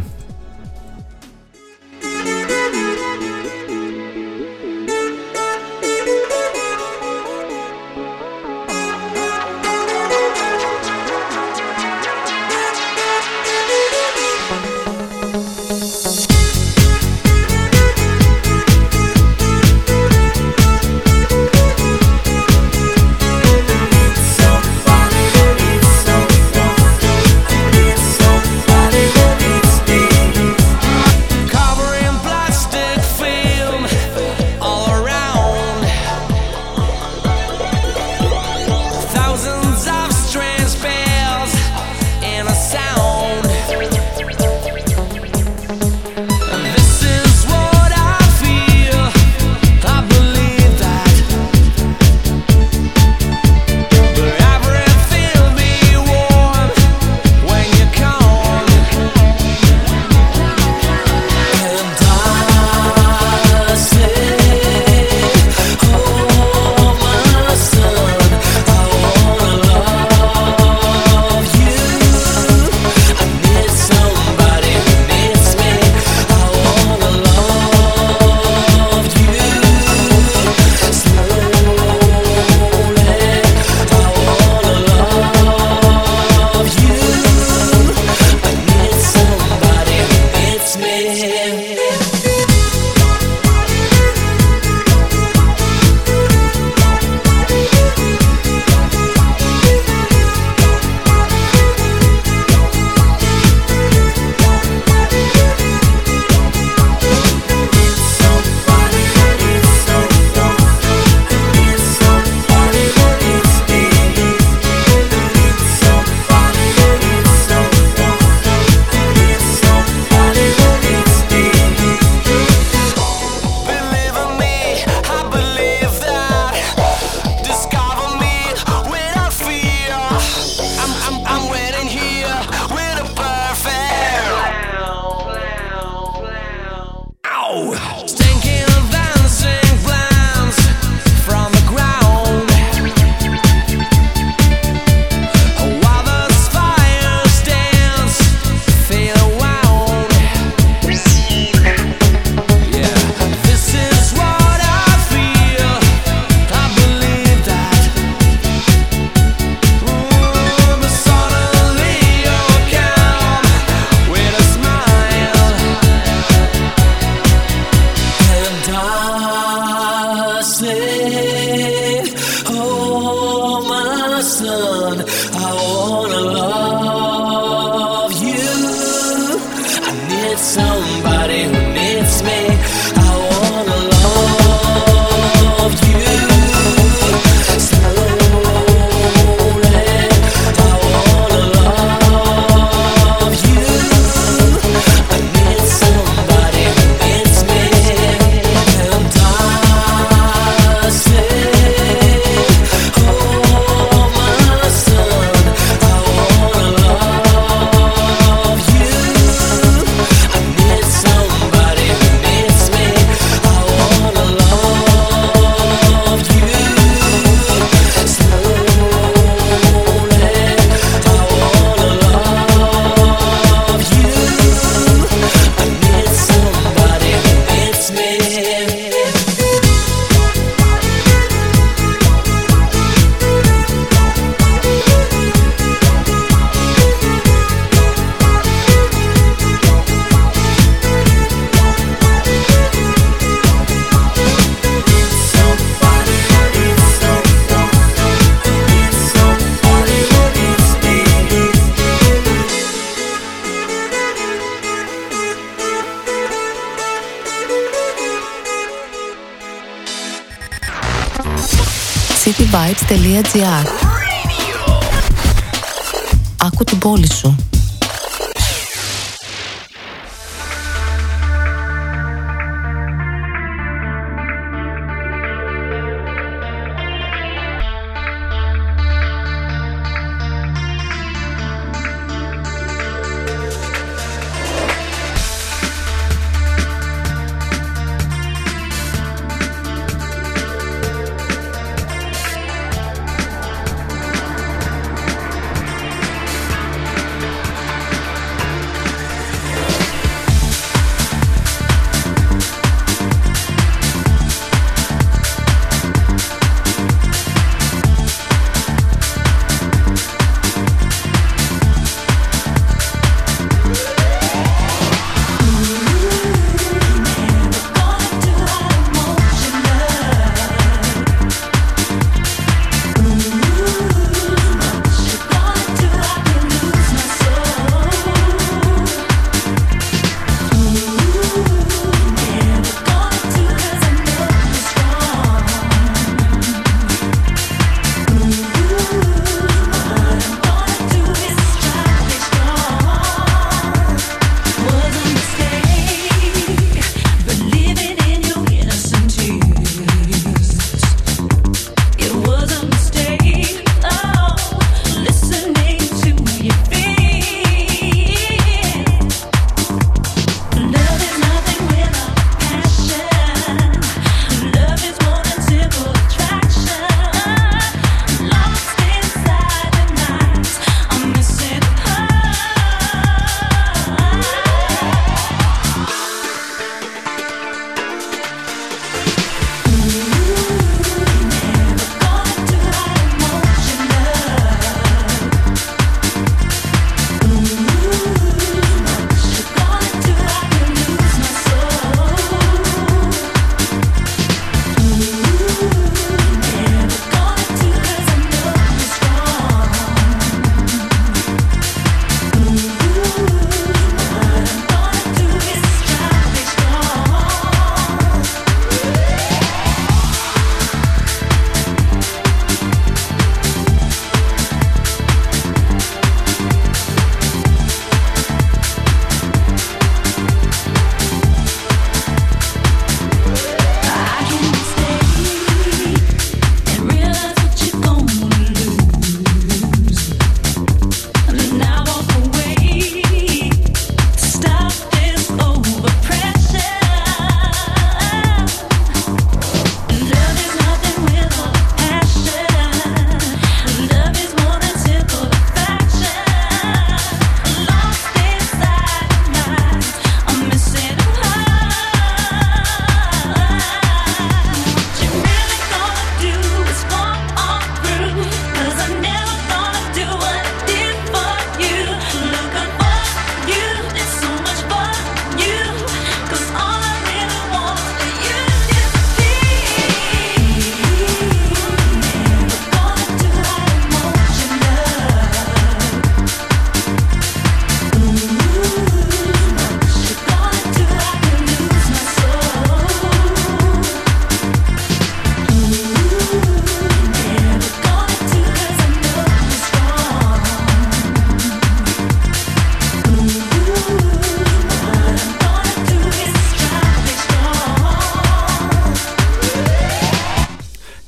Άκου 266.93 267.01
την 267.01 267.11
πόλη 267.11 267.13
σου. 267.13 267.32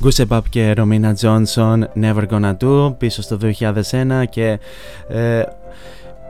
Goosebump 0.05 0.43
και 0.49 0.75
Romina 0.77 1.13
Johnson 1.21 1.81
Never 2.01 2.25
Gonna 2.31 2.57
Do 2.61 2.95
πίσω 2.99 3.23
στο 3.23 3.39
2001 3.61 4.25
και 4.31 4.59
ε, 5.09 5.43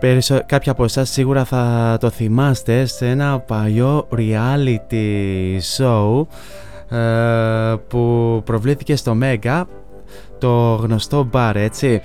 περισσο... 0.01 0.43
κάποια 0.47 0.73
από 0.73 0.85
εσάς 0.85 1.11
σίγουρα 1.11 1.45
θα 1.45 1.97
το 2.01 2.11
θυμάστε 2.11 2.85
σε 2.85 3.09
ένα 3.09 3.39
παλιό 3.39 4.09
reality 4.17 5.59
show 5.77 6.27
ε, 6.97 7.75
που 7.89 8.43
προβλήθηκε 8.45 8.97
στο 8.97 9.17
Mega 9.23 9.63
το 10.39 10.75
γνωστό 10.75 11.29
bar 11.33 11.53
έτσι. 11.55 12.01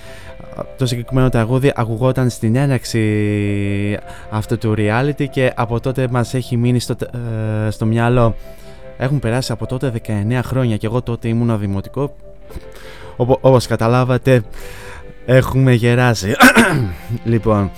Το 0.77 0.85
συγκεκριμένο 0.85 1.29
τραγούδι 1.29 1.71
ακουγόταν 1.75 2.29
στην 2.29 2.55
έναρξη 2.55 3.97
αυτού 4.29 4.57
του 4.57 4.73
reality 4.77 5.25
και 5.29 5.53
από 5.55 5.79
τότε 5.79 6.07
μας 6.11 6.33
έχει 6.33 6.57
μείνει 6.57 6.79
στο, 6.79 6.95
ε, 7.65 7.69
στο 7.69 7.85
μυαλό 7.85 8.35
έχουν 9.01 9.19
περάσει 9.19 9.51
από 9.51 9.65
τότε 9.65 9.91
19 10.07 10.39
χρόνια 10.43 10.77
και 10.77 10.85
εγώ 10.85 11.01
τότε 11.01 11.27
ήμουν 11.27 11.59
δημοτικό. 11.59 12.15
Οπό, 13.15 13.37
όπως 13.41 13.67
καταλάβατε 13.67 14.41
έχουμε 15.25 15.73
γεράσει. 15.73 16.35
λοιπόν, 17.31 17.71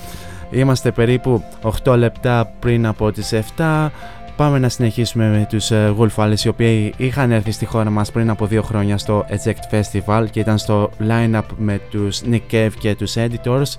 είμαστε 0.52 0.92
περίπου 0.92 1.44
8 1.84 1.98
λεπτά 1.98 2.54
πριν 2.60 2.86
από 2.86 3.12
τις 3.12 3.34
7. 3.58 3.90
Πάμε 4.36 4.60
να 4.60 4.70
συνεχίσουμε 4.70 5.28
με 5.28 5.46
τους 5.50 5.70
uh, 5.74 5.96
Wolf 5.98 6.34
οι 6.44 6.48
οποίοι 6.48 6.94
είχαν 6.98 7.32
έρθει 7.32 7.52
στη 7.52 7.66
χώρα 7.66 7.90
μας 7.90 8.12
πριν 8.12 8.30
από 8.30 8.46
δύο 8.46 8.62
χρόνια 8.62 8.98
στο 8.98 9.26
Eject 9.30 9.76
Festival 9.76 10.26
και 10.32 10.40
ήταν 10.40 10.58
στο 10.58 10.90
line-up 11.08 11.42
με 11.58 11.80
τους 11.90 12.22
Nick 12.32 12.42
Cave 12.52 12.72
και 12.80 12.96
τους 12.96 13.14
Editors 13.16 13.76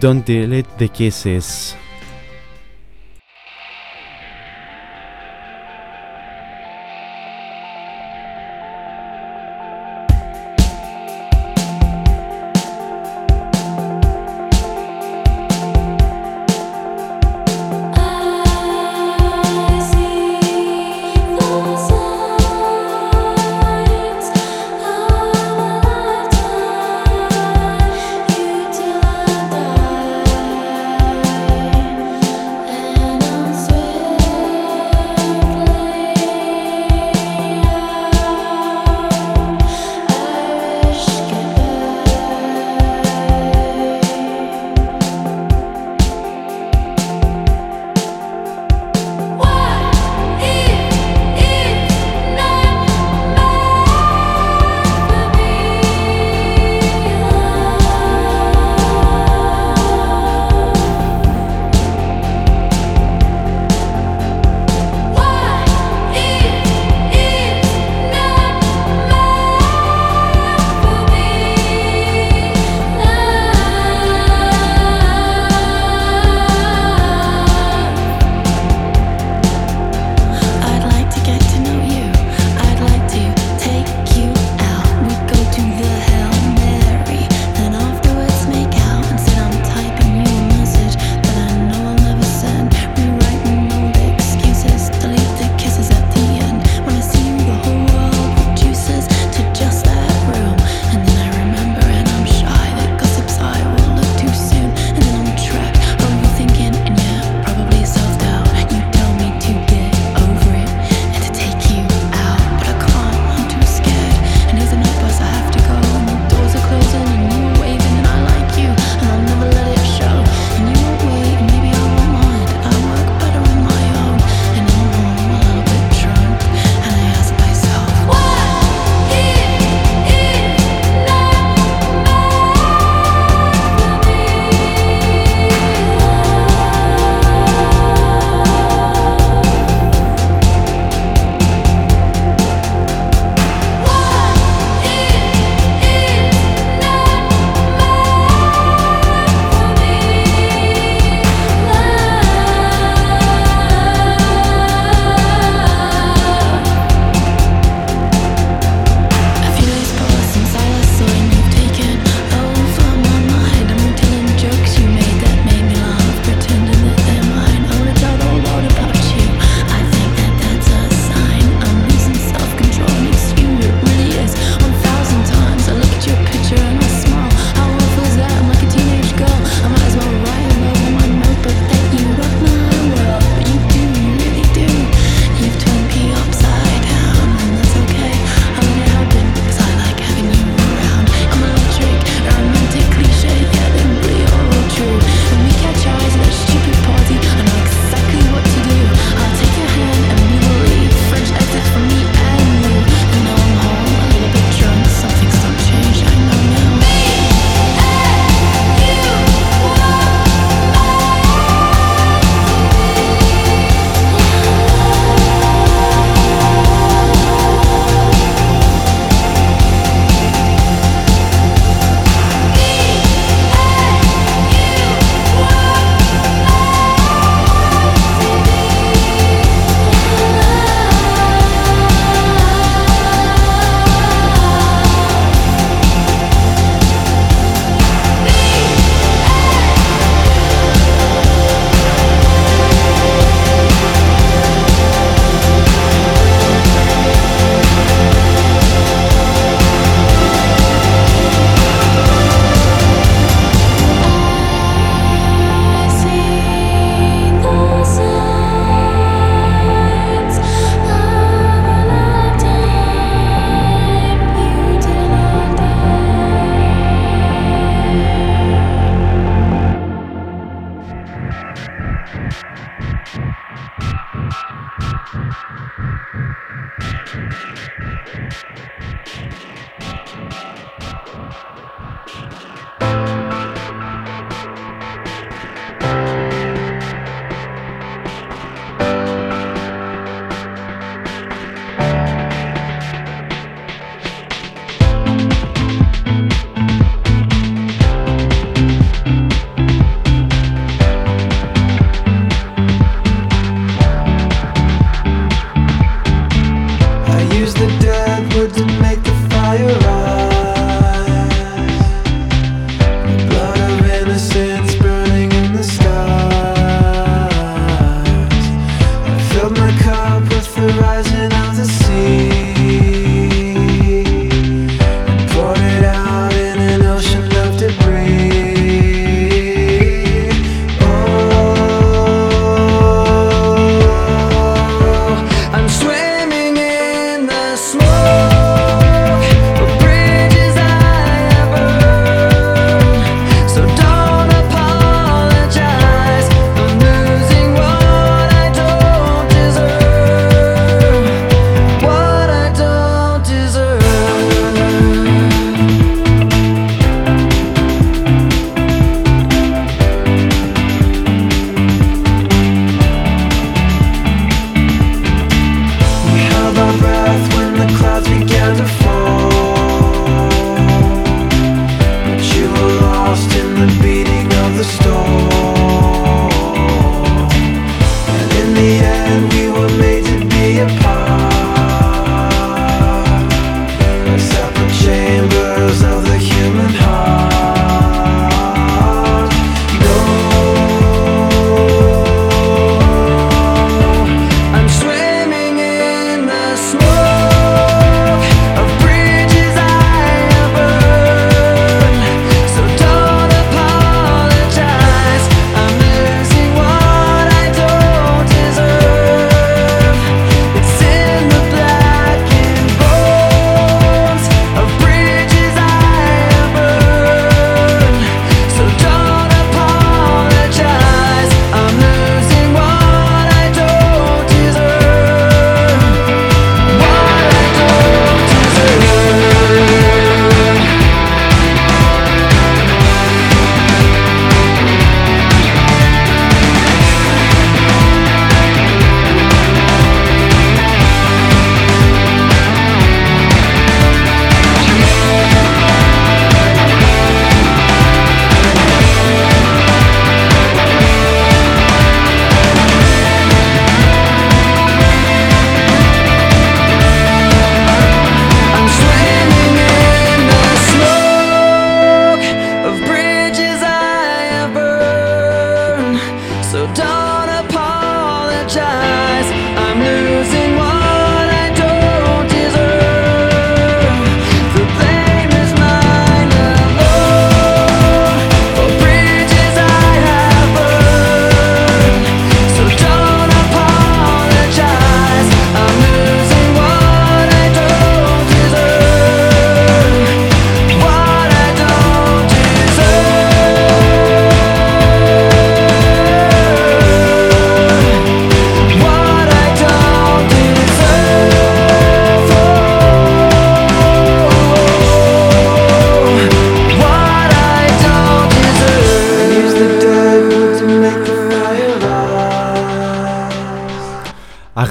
Don't 0.00 0.22
Delete 0.26 0.80
the 0.80 0.86
Kisses. 0.98 1.83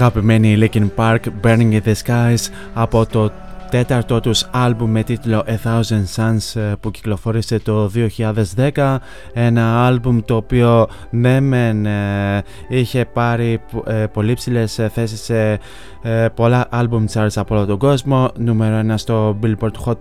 αγαπημένη 0.04 0.58
Linkin 0.60 0.88
Park 0.97 1.20
Burning 1.43 1.72
in 1.72 1.80
the 1.86 1.93
Skies 2.06 2.49
από 2.74 3.06
το 3.06 3.32
τέταρτο 3.74 4.20
τους 4.20 4.48
άλμπουμ 4.52 4.92
με 4.92 5.04
τίτλο 5.04 5.44
A 5.48 5.68
Thousand 5.68 6.04
Suns 6.16 6.62
ε, 6.62 6.74
που 6.80 6.92
κυκλοφόρησε 6.92 7.60
το 7.60 7.92
2010 8.74 8.98
ένα 9.34 9.86
άλμπουμ 9.86 10.20
το 10.26 10.36
οποίο 10.36 10.88
ναι 11.10 11.40
μεν 11.40 11.86
ε, 11.86 12.44
είχε 12.68 13.06
πάρει 13.06 13.62
ε, 13.86 13.94
πολύ 13.94 14.34
ψηλές 14.34 14.80
θέσεις 14.94 15.22
σε 15.22 15.60
πολλά 16.34 16.68
άλμπουμ 16.70 17.06
charts 17.14 17.36
από 17.36 17.56
όλο 17.56 17.66
τον 17.66 17.78
κόσμο. 17.78 18.32
Νούμερο 18.38 18.94
1 18.94 18.94
στο 18.96 19.40
Billboard 19.44 19.86
Hot 19.86 19.96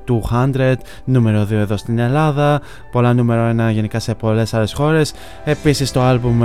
200 0.55 0.75
νούμερο 1.05 1.43
2 1.43 1.51
εδώ 1.51 1.77
στην 1.77 1.99
Ελλάδα 1.99 2.61
πολλά 2.91 3.15
νούμερο 3.15 3.69
1 3.69 3.73
γενικά 3.73 3.99
σε 3.99 4.15
πολλές 4.15 4.55
άλλες 4.55 4.73
χώρες. 4.73 5.13
Επίσης 5.45 5.93
το 5.93 6.03
άλμπουμ 6.03 6.43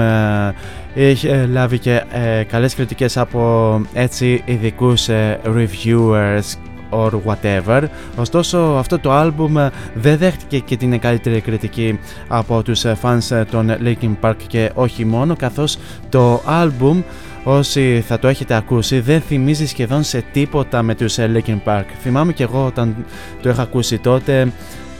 είχε 0.94 1.46
λάβει 1.46 1.80
και 1.80 2.04
καλές 2.48 2.76
κριτικές 2.76 3.18
από 3.18 3.82
έτσι 3.94 4.42
ειδικούς 4.46 5.08
reviewers 5.44 6.76
or 6.90 7.12
Whatever. 7.26 7.84
Ωστόσο 8.16 8.58
αυτό 8.58 9.00
το 9.00 9.12
άλμπουμ 9.12 9.58
ε, 9.58 9.72
δεν 9.94 10.18
δέχτηκε 10.18 10.60
και 10.60 10.78
την 10.78 11.00
καλύτερη 11.00 11.42
κριτική 11.42 12.00
από 12.28 12.64
τους 12.64 12.86
ε, 12.86 12.98
fans 13.02 13.36
ε, 13.36 13.44
των 13.44 13.78
Linkin 13.84 14.16
Park 14.22 14.36
και 14.48 14.72
όχι 14.74 15.06
μόνο 15.06 15.36
καθώς 15.36 15.78
το 16.10 16.42
άλμπουμ 16.46 17.02
όσοι 17.44 18.04
θα 18.08 18.20
το 18.20 18.28
έχετε 18.28 18.56
ακούσει 18.56 19.00
δεν 19.00 19.22
θυμίζει 19.22 19.68
σχεδόν 19.68 20.04
σε 20.04 20.24
τίποτα 20.32 20.82
με 20.82 20.96
τους 20.96 21.18
ε, 21.18 21.32
Linkin 21.34 21.60
Park. 21.66 21.86
Θυμάμαι 22.02 22.34
και 22.34 22.44
εγώ 22.44 22.66
όταν 22.66 23.06
το 23.42 23.50
είχα 23.50 23.62
ακούσει 23.62 23.98
τότε 23.98 24.52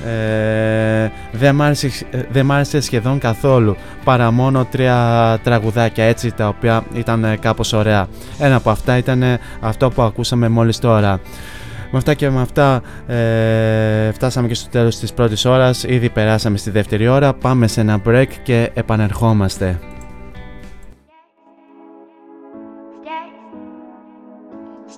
ε, 0.06 1.12
δεν, 1.32 1.56
μ 1.56 1.62
άρεσε, 1.62 1.92
ε, 2.12 2.22
δεν 2.32 2.46
μ' 2.46 2.52
άρεσε 2.52 2.82
σχεδόν 2.82 3.20
καθόλου 3.20 3.76
παρά 4.04 4.32
μόνο 4.32 4.66
τρία 4.66 5.40
τραγουδάκια 5.44 6.04
έτσι 6.04 6.32
τα 6.32 6.48
οποία 6.48 6.84
ήταν 6.94 7.24
ε, 7.24 7.38
κάπως 7.38 7.74
ωραία. 7.74 8.08
Ένα 8.40 8.56
από 8.56 8.70
αυτά 8.70 8.98
ήταν 8.98 9.22
ε, 9.22 9.40
αυτό 9.60 9.90
που 9.90 10.02
ακούσαμε 10.02 10.50
μόλις 10.50 10.80
τώρα. 10.80 11.20
Με 11.92 11.98
αυτά 11.98 12.14
και 12.14 12.30
με 12.30 12.42
αυτά 12.42 12.82
ε, 13.08 14.12
φτάσαμε 14.12 14.48
και 14.48 14.54
στο 14.54 14.70
τέλος 14.70 14.98
της 14.98 15.14
πρώτης 15.14 15.46
ώρας, 15.46 15.84
ήδη 15.84 16.10
περάσαμε 16.10 16.58
στη 16.58 16.70
δεύτερη 16.70 17.08
ώρα, 17.08 17.34
πάμε 17.34 17.68
σε 17.68 17.82
ένα 17.82 18.02
break 18.08 18.28
και 18.44 18.72
επανερχόμαστε. 18.74 19.80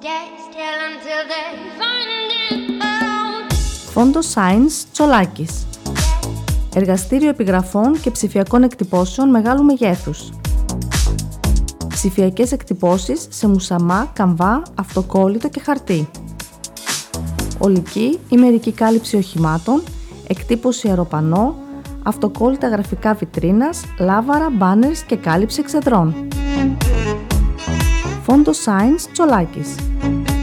Stay 0.01 0.29
still 0.47 0.79
until 0.89 1.21
they 1.31 1.47
find 1.79 2.29
it 2.51 2.81
out. 2.81 3.53
Φόντος 3.91 4.33
Science 4.35 4.85
Τσολάκης. 4.91 5.67
Εργαστήριο 6.75 7.29
επιγραφών 7.29 7.99
και 8.01 8.11
ψηφιακών 8.11 8.63
εκτυπώσεων 8.63 9.29
μεγάλου 9.29 9.63
μεγέθους. 9.63 10.29
Ψηφιακές 11.87 12.51
εκτυπώσεις 12.51 13.27
σε 13.29 13.47
μουσαμά, 13.47 14.09
καμβά, 14.13 14.61
αυτοκόλλητο 14.75 15.49
και 15.49 15.59
χαρτί. 15.59 16.09
Ολική 17.59 18.19
ή 18.29 18.37
μερική 18.37 18.71
κάλυψη 18.71 19.15
οχημάτων, 19.15 19.83
εκτύπωση 20.27 20.87
αεροπανό, 20.87 21.55
αυτοκόλλητα 22.03 22.67
γραφικά 22.67 23.13
βιτρίνας, 23.13 23.83
λάβαρα, 23.99 24.49
μπάνερς 24.49 25.03
και 25.03 25.15
κάλυψη 25.15 25.59
εξεδρών. 25.59 26.15
Φόντο 28.23 28.51
Science 28.51 29.09
Τσολάκης. 29.11 29.75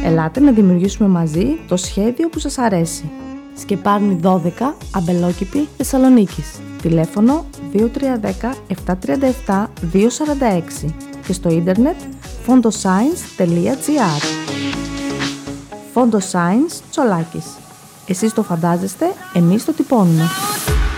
Ελάτε 0.04 0.40
να 0.40 0.52
δημιουργήσουμε 0.52 1.08
μαζί 1.08 1.46
το 1.68 1.76
σχέδιο 1.76 2.28
που 2.28 2.38
σας 2.38 2.58
αρέσει. 2.58 3.10
Σκεπάρνη 3.58 4.20
12, 4.22 4.74
Αμπελόκηπη, 4.94 5.68
Θεσσαλονίκης. 5.76 6.60
Τηλέφωνο 6.82 7.44
2310 7.72 8.54
737 9.46 9.66
246 9.92 10.94
και 11.26 11.32
στο 11.32 11.50
ίντερνετ 11.50 11.96
fondoscience.gr 12.46 14.75
Φόντο 15.98 16.18
Science 16.32 16.80
Τσολάκης. 16.90 17.44
Εσείς 18.06 18.32
το 18.32 18.42
φαντάζεστε, 18.42 19.06
εμείς 19.32 19.64
το 19.64 19.72
τυπώνουμε. 19.72 20.30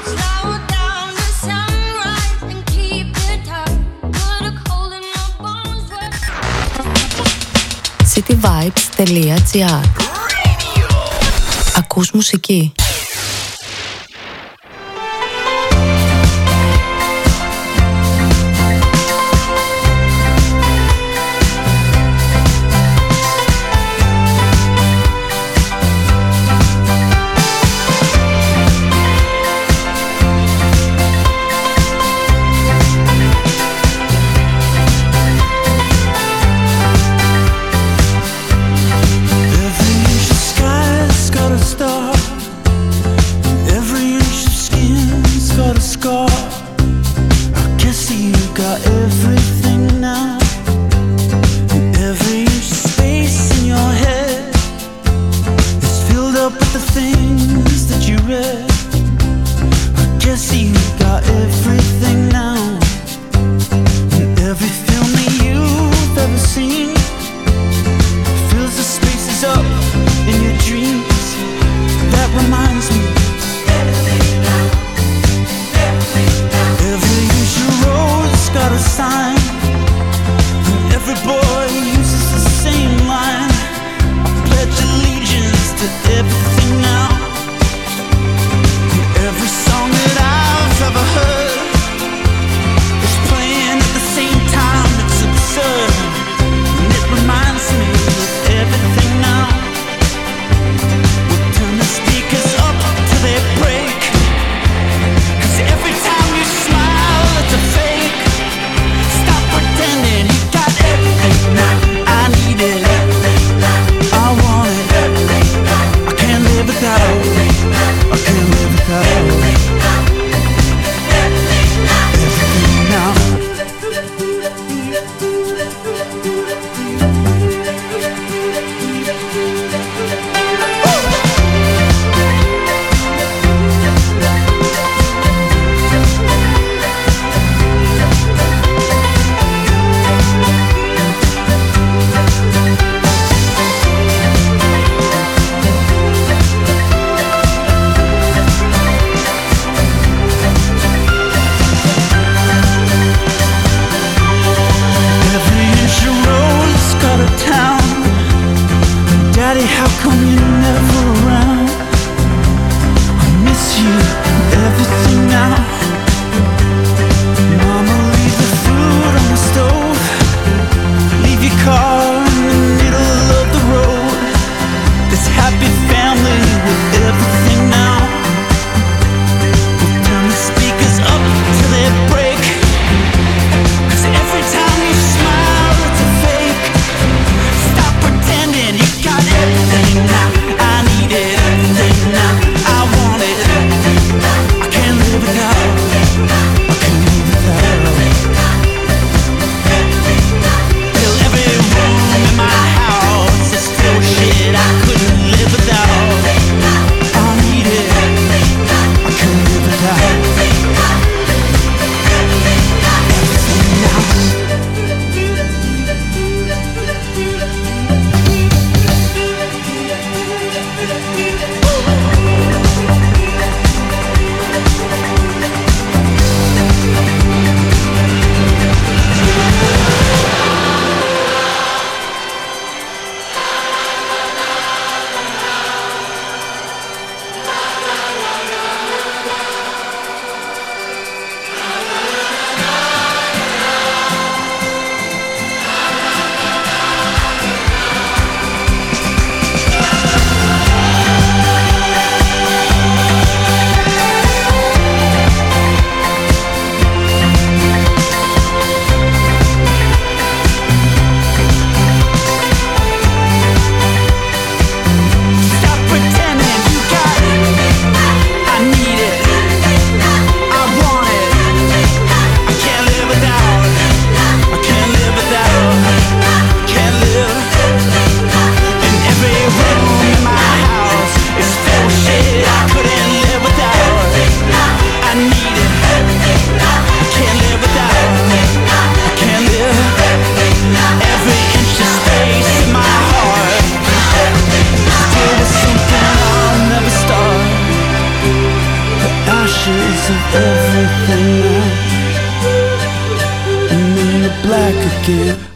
Slow 0.04 0.52
down 0.70 1.08
the 1.16 1.68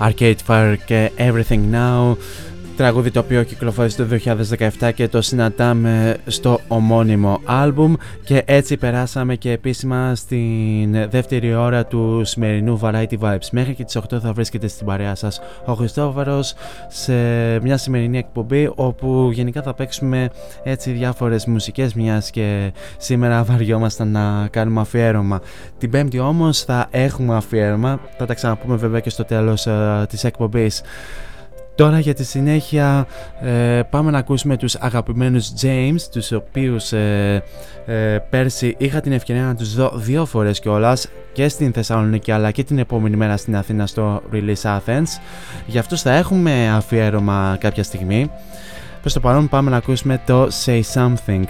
Arcade 0.02 0.42
Fire 0.48 0.76
και 0.86 1.12
Everything 1.18 1.72
Now 1.72 2.18
Τραγούδι 2.83 3.11
το 3.11 3.21
οποίο 3.21 3.43
κυκλοφόρησε 3.43 4.05
το 4.05 4.19
2017 4.81 4.91
και 4.95 5.09
το 5.09 5.23
συναντάμε 5.23 6.17
στο 6.27 6.61
ομώνυμο 6.69 7.41
άλμπουμ 7.45 7.95
και 8.25 8.43
έτσι 8.47 8.77
περάσαμε 8.77 9.35
και 9.35 9.51
επίσημα 9.51 10.15
στην 10.15 11.11
δεύτερη 11.11 11.55
ώρα 11.55 11.87
του 11.87 12.23
σημερινού 12.25 12.81
Variety 12.83 13.19
Vibes. 13.21 13.49
Μέχρι 13.53 13.75
και 13.75 13.85
τις 13.85 13.99
8 13.99 14.21
θα 14.21 14.33
βρίσκεται 14.33 14.69
στην 14.69 14.87
παρέα 14.87 15.15
σας 15.15 15.41
ο 15.65 15.73
Χριστόβαρος 15.73 16.55
σε 16.89 17.13
μια 17.61 17.77
σημερινή 17.77 18.19
εκπομπή 18.19 18.71
όπου 18.75 19.31
γενικά 19.33 19.63
θα 19.63 19.75
παίξουμε 19.75 20.29
έτσι 20.63 20.91
διάφορες 20.91 21.47
μουσικές 21.47 21.95
μιας 21.95 22.31
και 22.31 22.73
σήμερα 22.97 23.43
βαριόμασταν 23.43 24.09
να 24.09 24.49
κάνουμε 24.51 24.81
αφιέρωμα. 24.81 25.41
Την 25.79 25.91
πέμπτη 25.91 26.19
όμως 26.19 26.63
θα 26.63 26.87
έχουμε 26.91 27.37
αφιέρωμα, 27.37 28.01
θα 28.19 28.27
τα 28.27 28.35
ξαναπούμε 28.35 28.77
βέβαια 28.77 29.01
και 29.01 29.11
στο 29.11 29.25
τέλος 29.25 29.67
ε, 29.67 30.07
της 30.09 30.25
εκπομπής. 30.25 30.83
Τώρα 31.75 31.99
για 31.99 32.15
τη 32.15 32.25
συνέχεια 32.25 33.07
ε, 33.41 33.81
πάμε 33.91 34.11
να 34.11 34.19
ακούσουμε 34.19 34.57
τους 34.57 34.75
αγαπημένους 34.75 35.53
James 35.63 36.01
τους 36.11 36.33
οποίους 36.33 36.93
ε, 36.93 37.43
ε, 37.87 38.19
πέρσι 38.31 38.75
είχα 38.79 39.01
την 39.01 39.13
ευκαιρία 39.13 39.43
να 39.43 39.55
τους 39.55 39.75
δω 39.75 39.93
δύο 39.95 40.25
φορές 40.25 40.61
κιόλας 40.61 41.09
και 41.33 41.49
στην 41.49 41.73
Θεσσαλονίκη 41.73 42.33
αλλά 42.33 42.51
και 42.51 42.65
την 42.65 42.79
επόμενη 42.79 43.17
μέρα 43.17 43.37
στην 43.37 43.57
Αθήνα 43.57 43.87
στο 43.87 44.23
Release 44.33 44.63
Athens. 44.63 45.09
Για 45.67 45.81
αυτούς 45.81 46.03
θα 46.03 46.13
έχουμε 46.13 46.71
αφιέρωμα 46.71 47.57
κάποια 47.61 47.83
στιγμή. 47.83 48.31
Προς 49.01 49.13
το 49.13 49.21
παρόν 49.21 49.49
πάμε 49.49 49.71
να 49.71 49.77
ακούσουμε 49.77 50.23
το 50.27 50.49
Say 50.65 50.81
Something 50.95 51.45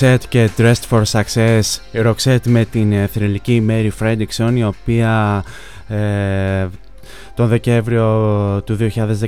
Roxette 0.00 0.24
και 0.28 0.50
Dressed 0.56 0.88
for 0.90 1.02
Success. 1.02 1.60
Η 1.92 1.98
Roxette 2.04 2.46
με 2.46 2.64
την 2.64 2.92
ε, 2.92 3.06
θρηλυκή 3.06 3.66
Mary 3.68 3.90
Fredrickson 3.98 4.52
η 4.54 4.64
οποία 4.64 5.44
ε, 5.88 6.68
τον 7.34 7.48
Δεκέμβριο 7.48 8.06
του 8.64 8.76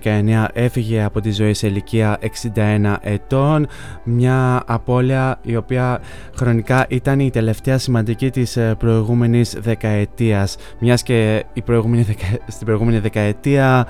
2019 0.02 0.44
έφυγε 0.52 1.02
από 1.02 1.20
τη 1.20 1.30
ζωή 1.30 1.54
σε 1.54 1.66
ηλικία 1.66 2.18
61 2.54 2.96
ετών 3.00 3.66
μια 4.04 4.62
απώλεια 4.66 5.38
η 5.42 5.56
οποία 5.56 6.00
χρονικά 6.36 6.86
ήταν 6.88 7.20
η 7.20 7.30
τελευταία 7.30 7.78
σημαντική 7.78 8.30
της 8.30 8.56
ε, 8.56 8.74
προηγούμενης 8.78 9.56
δεκαετίας 9.60 10.56
μιας 10.78 11.02
και 11.02 11.44
η 11.52 11.62
προηγούμενη 11.62 12.02
δεκα... 12.02 12.26
στην 12.46 12.66
προηγούμενη 12.66 12.98
δεκαετία 12.98 13.86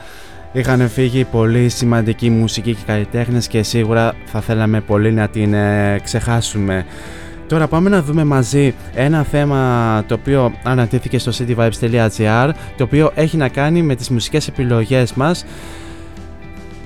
Είχαν 0.53 0.89
φύγει 0.89 1.25
πολύ 1.25 1.69
σημαντικοί 1.69 2.31
μουσικοί 2.31 2.75
και 2.75 2.83
καλλιτέχνες 2.87 3.47
και 3.47 3.63
σίγουρα 3.63 4.15
θα 4.25 4.41
θέλαμε 4.41 4.81
πολύ 4.81 5.13
να 5.13 5.29
την 5.29 5.55
ε, 5.55 6.01
ξεχάσουμε. 6.03 6.85
Τώρα 7.47 7.67
πάμε 7.67 7.89
να 7.89 8.03
δούμε 8.03 8.25
μαζί 8.25 8.75
ένα 8.95 9.23
θέμα 9.23 10.05
το 10.07 10.15
οποίο 10.15 10.53
ανατήθηκε 10.63 11.19
στο 11.19 11.33
cityvibes.gr 11.39 12.51
το 12.77 12.85
οποίο 12.85 13.11
έχει 13.15 13.37
να 13.37 13.49
κάνει 13.49 13.83
με 13.83 13.95
τις 13.95 14.11
μουσικές 14.11 14.49
επιλογές 14.49 15.13
μας 15.13 15.45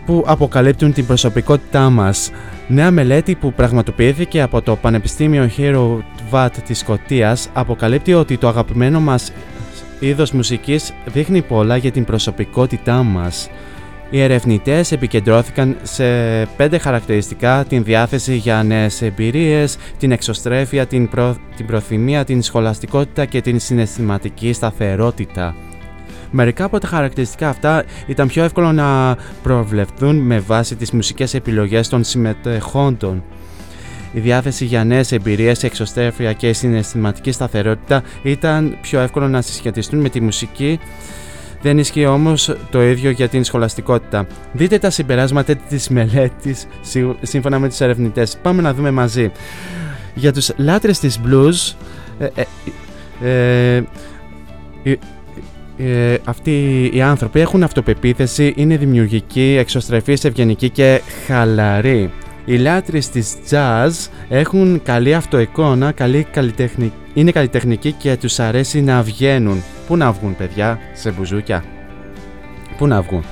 που 0.06 0.24
αποκαλύπτουν 0.26 0.92
την 0.92 1.06
προσωπικότητά 1.06 1.90
μας. 1.90 2.30
Νέα 2.68 2.90
μελέτη 2.90 3.34
που 3.34 3.52
πραγματοποιήθηκε 3.52 4.42
από 4.42 4.62
το 4.62 4.76
Πανεπιστήμιο 4.76 5.50
Hero 5.56 5.98
Vat 6.30 6.50
της 6.66 6.78
Σκωτίας 6.78 7.48
αποκαλύπτει 7.52 8.14
ότι 8.14 8.36
το 8.36 8.48
αγαπημένο 8.48 9.00
μας 9.00 9.32
είδος 10.00 10.32
μουσικής 10.32 10.92
δείχνει 11.06 11.42
πολλά 11.42 11.76
για 11.76 11.90
την 11.90 12.04
προσωπικότητά 12.04 13.02
μας. 13.02 13.48
Οι 14.10 14.20
ερευνητές 14.20 14.92
επικεντρώθηκαν 14.92 15.76
σε 15.82 16.04
πέντε 16.56 16.78
χαρακτηριστικά 16.78 17.64
την 17.68 17.84
διάθεση 17.84 18.36
για 18.36 18.62
νέες 18.62 19.02
εμπειρίες, 19.02 19.76
την 19.98 20.10
εξωστρέφεια, 20.12 20.86
την, 20.86 21.08
προ... 21.08 21.36
την 21.56 21.66
προθυμία, 21.66 22.24
την 22.24 22.42
σχολαστικότητα 22.42 23.24
και 23.24 23.40
την 23.40 23.60
συναισθηματική 23.60 24.52
σταθερότητα. 24.52 25.54
Μερικά 26.30 26.64
από 26.64 26.78
τα 26.78 26.86
χαρακτηριστικά 26.86 27.48
αυτά 27.48 27.84
ήταν 28.06 28.28
πιο 28.28 28.44
εύκολο 28.44 28.72
να 28.72 29.16
προβλεφθούν 29.42 30.16
με 30.16 30.38
βάση 30.38 30.76
τις 30.76 30.90
μουσικές 30.90 31.34
επιλογές 31.34 31.88
των 31.88 32.04
συμμετεχόντων. 32.04 33.22
Η 34.16 34.20
διάθεση 34.20 34.64
για 34.64 34.84
νέες 34.84 35.12
εμπειρίες, 35.12 35.62
εξωστρέφεια 35.62 36.32
και 36.32 36.52
συναισθηματική 36.52 37.32
σταθερότητα 37.32 38.02
ήταν 38.22 38.76
πιο 38.80 39.00
εύκολο 39.00 39.28
να 39.28 39.42
συσχετιστούν 39.42 40.00
με 40.00 40.08
τη 40.08 40.20
μουσική. 40.20 40.78
Δεν 41.62 41.78
ισχύει 41.78 42.06
όμως 42.06 42.56
το 42.70 42.82
ίδιο 42.82 43.10
για 43.10 43.28
την 43.28 43.44
σχολαστικότητα. 43.44 44.26
Δείτε 44.52 44.78
τα 44.78 44.90
συμπεράσματα 44.90 45.54
της 45.54 45.88
μελέτης 45.88 46.66
σύμφωνα 47.22 47.58
με 47.58 47.68
τους 47.68 47.80
ερευνητές. 47.80 48.38
Πάμε 48.42 48.62
να 48.62 48.74
δούμε 48.74 48.90
μαζί. 48.90 49.30
Για 50.14 50.32
τους 50.32 50.50
λάτρες 50.56 50.98
της 50.98 51.20
blues, 51.26 51.74
ε, 52.18 52.28
ε, 53.22 53.82
ε, 54.82 54.96
ε, 55.78 56.18
αυτοί 56.24 56.90
οι 56.92 57.02
άνθρωποι 57.02 57.40
έχουν 57.40 57.62
αυτοπεποίθηση, 57.62 58.52
είναι 58.56 58.76
δημιουργικοί, 58.76 59.56
εξωστρεφείς, 59.58 60.24
ευγενικοί 60.24 60.70
και 60.70 61.00
χαλαροί. 61.26 62.10
Οι 62.48 62.56
λάτρεις 62.56 63.10
της 63.10 63.36
jazz 63.50 63.90
έχουν 64.28 64.82
καλή 64.82 65.14
αυτοεικόνα, 65.14 65.92
καλή 65.92 66.26
καλλιτεχνη... 66.30 66.92
είναι 67.14 67.30
καλλιτεχνικοί 67.30 67.92
και 67.92 68.16
τους 68.16 68.38
αρέσει 68.38 68.80
να 68.80 69.02
βγαίνουν. 69.02 69.62
Πού 69.86 69.96
να 69.96 70.12
βγουν 70.12 70.36
παιδιά, 70.36 70.78
σε 70.94 71.10
μπουζούκια. 71.10 71.64
Πού 72.76 72.86
να 72.86 73.02
βγουν; 73.02 73.24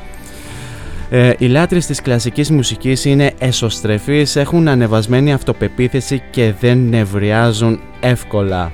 Ε, 1.11 1.33
οι 1.39 1.47
λάτρεις 1.47 1.87
της 1.87 2.01
κλασικής 2.01 2.51
μουσικής 2.51 3.05
είναι 3.05 3.33
εσωστρεφείς, 3.39 4.37
έχουν 4.37 4.69
ανεβασμένη 4.69 5.33
αυτοπεποίθηση 5.33 6.23
και 6.31 6.53
δεν 6.61 6.79
νευριάζουν 6.79 7.81
εύκολα. 8.01 8.73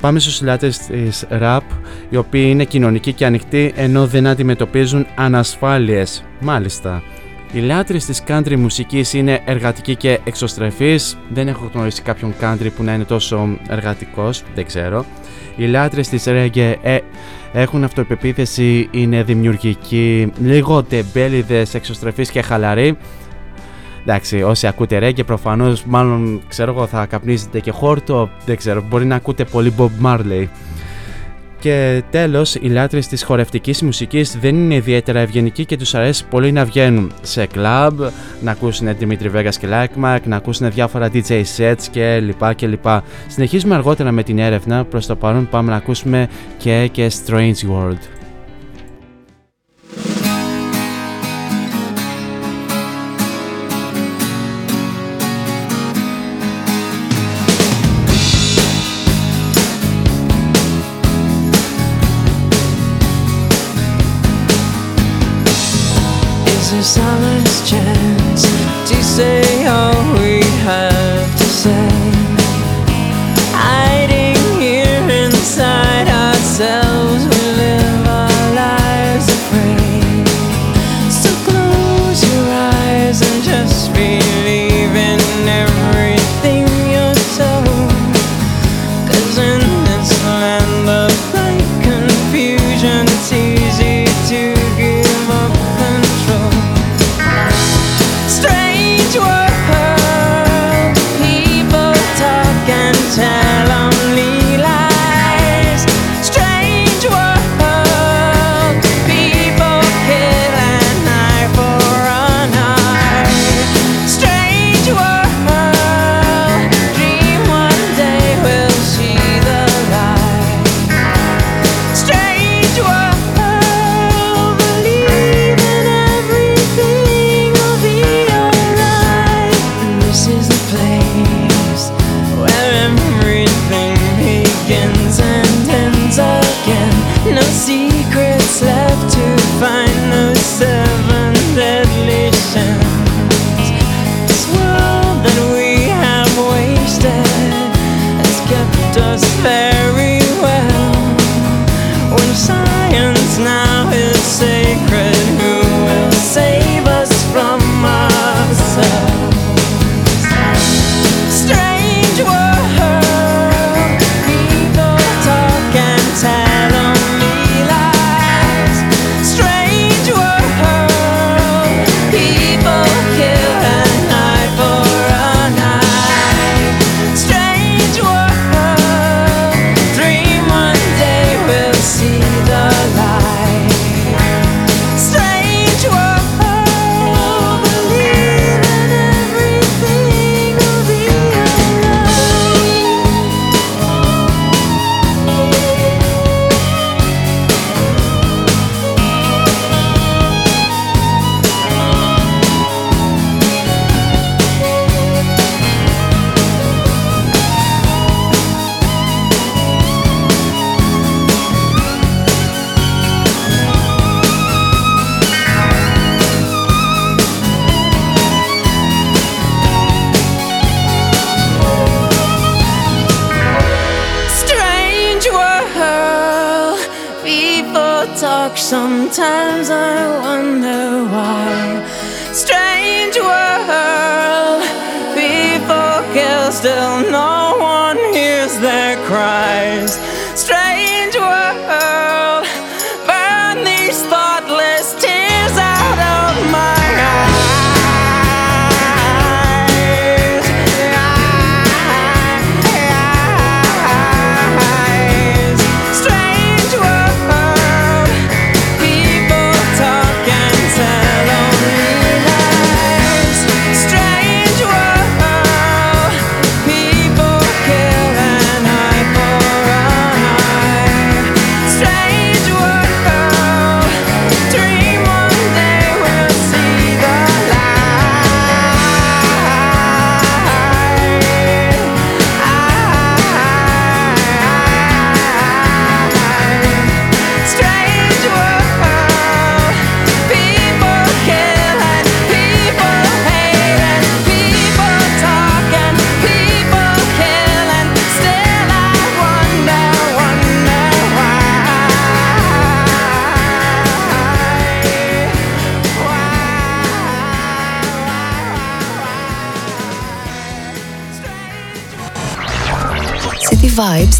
Πάμε 0.00 0.18
στους 0.18 0.42
λάτρες 0.42 0.78
της 0.78 1.26
rap, 1.30 1.60
οι 2.10 2.16
οποίοι 2.16 2.46
είναι 2.48 2.64
κοινωνικοί 2.64 3.12
και 3.12 3.26
ανοιχτοί 3.26 3.72
ενώ 3.76 4.06
δεν 4.06 4.26
αντιμετωπίζουν 4.26 5.06
ανασφάλειες. 5.16 6.24
Μάλιστα. 6.40 7.02
Οι 7.52 7.60
λάτρεις 7.60 8.04
της 8.06 8.22
country 8.28 8.56
μουσικής 8.56 9.12
είναι 9.12 9.40
εργατικοί 9.44 9.96
και 9.96 10.20
εξωστρεφείς. 10.24 11.18
Δεν 11.28 11.48
έχω 11.48 11.70
γνωρίσει 11.74 12.02
κάποιον 12.02 12.34
country 12.40 12.68
που 12.76 12.82
να 12.82 12.94
είναι 12.94 13.04
τόσο 13.04 13.58
εργατικός, 13.68 14.42
δεν 14.54 14.66
ξέρω. 14.66 15.04
Οι 15.56 15.66
λάτρες 15.66 16.08
της 16.08 16.24
reggae 16.26 16.74
ε, 16.82 16.98
έχουν 17.52 17.84
αυτοπεποίθηση, 17.84 18.88
είναι 18.90 19.22
δημιουργικοί, 19.22 20.32
λίγο 20.38 20.82
τεμπέληδες, 20.82 21.74
εξωστρεφείς 21.74 22.30
και 22.30 22.42
χαλαροί. 22.42 22.96
Εντάξει, 24.02 24.42
όσοι 24.42 24.66
ακούτε 24.66 24.98
reggae 25.02 25.26
προφανώς 25.26 25.84
μάλλον 25.84 26.42
ξέρω 26.48 26.72
εγώ 26.72 26.86
θα 26.86 27.06
καπνίζετε 27.06 27.60
και 27.60 27.70
χόρτο, 27.70 28.30
δεν 28.46 28.56
ξέρω, 28.56 28.82
μπορεί 28.88 29.04
να 29.04 29.14
ακούτε 29.14 29.44
πολύ 29.44 29.74
Bob 29.78 29.90
Marley. 30.06 30.46
Και 31.68 32.02
τέλος, 32.10 32.54
οι 32.54 32.68
λάτρες 32.68 33.06
της 33.06 33.22
χορευτικής 33.22 33.82
μουσικής 33.82 34.38
δεν 34.38 34.54
είναι 34.54 34.74
ιδιαίτερα 34.74 35.20
ευγενικοί 35.20 35.64
και 35.64 35.76
τους 35.76 35.94
αρέσει 35.94 36.26
πολύ 36.26 36.52
να 36.52 36.64
βγαίνουν 36.64 37.12
σε 37.22 37.46
κλαμπ, 37.46 38.00
να 38.40 38.50
ακούσουν 38.50 38.88
Dimitri 39.00 39.36
Vegas 39.36 39.54
και 39.60 39.68
Like 39.70 40.20
να 40.24 40.36
ακούσουν 40.36 40.70
διάφορα 40.70 41.10
DJ 41.12 41.42
sets 41.56 41.82
και 41.90 42.20
λοιπά 42.20 42.52
και 42.52 42.66
λοιπά. 42.66 43.02
Συνεχίζουμε 43.26 43.74
αργότερα 43.74 44.12
με 44.12 44.22
την 44.22 44.38
έρευνα, 44.38 44.84
προς 44.84 45.06
το 45.06 45.16
παρόν 45.16 45.48
πάμε 45.48 45.70
να 45.70 45.76
ακούσουμε 45.76 46.28
και 46.58 46.88
και 46.92 47.10
Strange 47.26 47.70
World. 47.70 48.17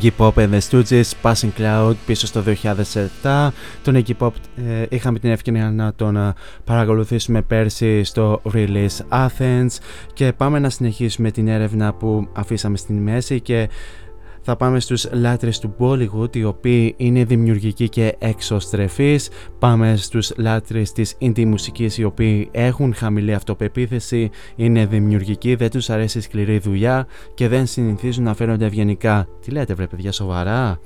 Iggy 0.00 0.10
Pop 0.16 0.36
and 0.36 0.52
the 0.52 0.60
Stooges, 0.70 1.12
Passing 1.22 1.50
Cloud 1.58 1.94
πίσω 2.06 2.26
στο 2.26 2.42
2007. 3.22 3.48
Τον 3.82 4.02
Iggy 4.04 4.12
Pop 4.18 4.30
ε, 4.56 4.86
είχαμε 4.88 5.18
την 5.18 5.30
ευκαιρία 5.30 5.70
να 5.70 5.94
τον 5.94 6.16
ε, 6.16 6.32
παρακολουθήσουμε 6.64 7.42
πέρσι 7.42 8.04
στο 8.04 8.42
Release 8.54 9.26
Athens 9.26 9.78
και 10.12 10.32
πάμε 10.32 10.58
να 10.58 10.70
συνεχίσουμε 10.70 11.30
την 11.30 11.48
έρευνα 11.48 11.94
που 11.94 12.28
αφήσαμε 12.32 12.76
στην 12.76 12.96
μέση 12.96 13.40
και 13.40 13.68
θα 14.50 14.56
πάμε 14.56 14.80
στους 14.80 15.08
λάτρες 15.12 15.58
του 15.58 15.74
Bollywood 15.78 16.36
οι 16.36 16.44
οποίοι 16.44 16.94
είναι 16.96 17.24
δημιουργικοί 17.24 17.88
και 17.88 18.16
εξωστρεφείς. 18.18 19.30
Πάμε 19.58 19.96
στους 19.96 20.32
λάτρες 20.36 20.92
της 20.92 21.16
indie 21.20 21.44
μουσικής 21.44 21.98
οι 21.98 22.04
οποίοι 22.04 22.48
έχουν 22.52 22.94
χαμηλή 22.94 23.34
αυτοπεποίθηση 23.34 24.30
είναι 24.56 24.86
δημιουργικοί, 24.86 25.54
δεν 25.54 25.70
τους 25.70 25.90
αρέσει 25.90 26.20
σκληρή 26.20 26.58
δουλειά 26.58 27.06
και 27.34 27.48
δεν 27.48 27.66
συνηθίζουν 27.66 28.24
να 28.24 28.34
φέρονται 28.34 28.64
ευγενικά. 28.64 29.28
Τι 29.40 29.50
λέτε 29.50 29.74
βρε 29.74 29.86
παιδιά 29.86 30.12
σοβαρά; 30.12 30.80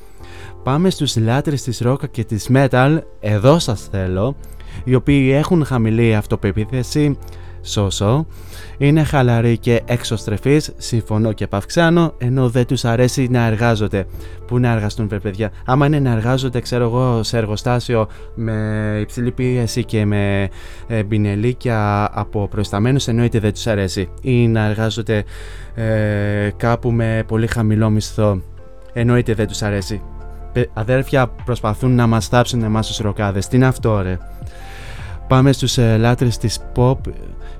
Πάμε 0.62 0.90
στους 0.90 1.16
λάτρες 1.16 1.62
της 1.62 1.82
rock 1.84 2.10
και 2.10 2.24
της 2.24 2.48
metal. 2.52 2.98
Εδώ 3.20 3.58
σας 3.58 3.88
θέλω 3.90 4.36
οι 4.84 4.94
οποίοι 4.94 5.30
έχουν 5.34 5.64
χαμηλή 5.64 6.14
αυτοπεποίθηση 6.14 7.18
Σώσο. 7.62 8.26
Είναι 8.78 9.02
χαλαροί 9.04 9.58
και 9.58 9.82
εξωστρεφείς, 9.84 10.72
συμφωνώ 10.76 11.32
και 11.32 11.46
παυξάνω, 11.46 12.14
ενώ 12.18 12.48
δεν 12.48 12.66
τους 12.66 12.84
αρέσει 12.84 13.28
να 13.30 13.46
εργάζονται. 13.46 14.06
Πού 14.46 14.58
να 14.58 14.72
εργαστούν 14.72 15.08
βρε 15.08 15.18
παιδιά; 15.18 15.50
Άμα 15.64 15.86
είναι 15.86 15.98
να 15.98 16.10
εργάζονται, 16.10 16.60
ξέρω 16.60 16.84
εγώ, 16.84 17.22
σε 17.22 17.36
εργοστάσιο 17.36 18.08
με 18.34 18.52
υψηλή 19.00 19.30
πίεση 19.30 19.84
και 19.84 20.04
με 20.04 20.48
ε, 20.86 21.02
μπινελίκια 21.02 22.08
από 22.12 22.48
προϊσταμένους, 22.48 23.08
εννοείται 23.08 23.38
δεν 23.38 23.52
τους 23.52 23.66
αρέσει. 23.66 24.08
Ή 24.20 24.48
να 24.48 24.64
εργάζονται 24.64 25.24
ε, 25.74 26.50
κάπου 26.56 26.90
με 26.90 27.24
πολύ 27.26 27.46
χαμηλό 27.46 27.90
μισθό, 27.90 28.40
εννοείται 28.92 29.34
δεν 29.34 29.46
τους 29.46 29.62
αρέσει. 29.62 30.02
Παι- 30.52 30.70
Αδέρφια 30.74 31.26
προσπαθούν 31.26 31.94
να 31.94 32.06
μας 32.06 32.28
θάψουν 32.28 32.62
εμάς 32.62 32.86
τους 32.86 32.98
ροκάδες. 32.98 33.48
Τι 33.48 33.56
είναι 33.56 33.66
αυτό 33.66 34.00
ρε; 34.02 34.18
Πάμε 35.28 35.52
στους 35.52 35.78
ε, 35.78 35.96
λάτρες 35.96 36.38
της 36.38 36.58
pop 36.76 36.96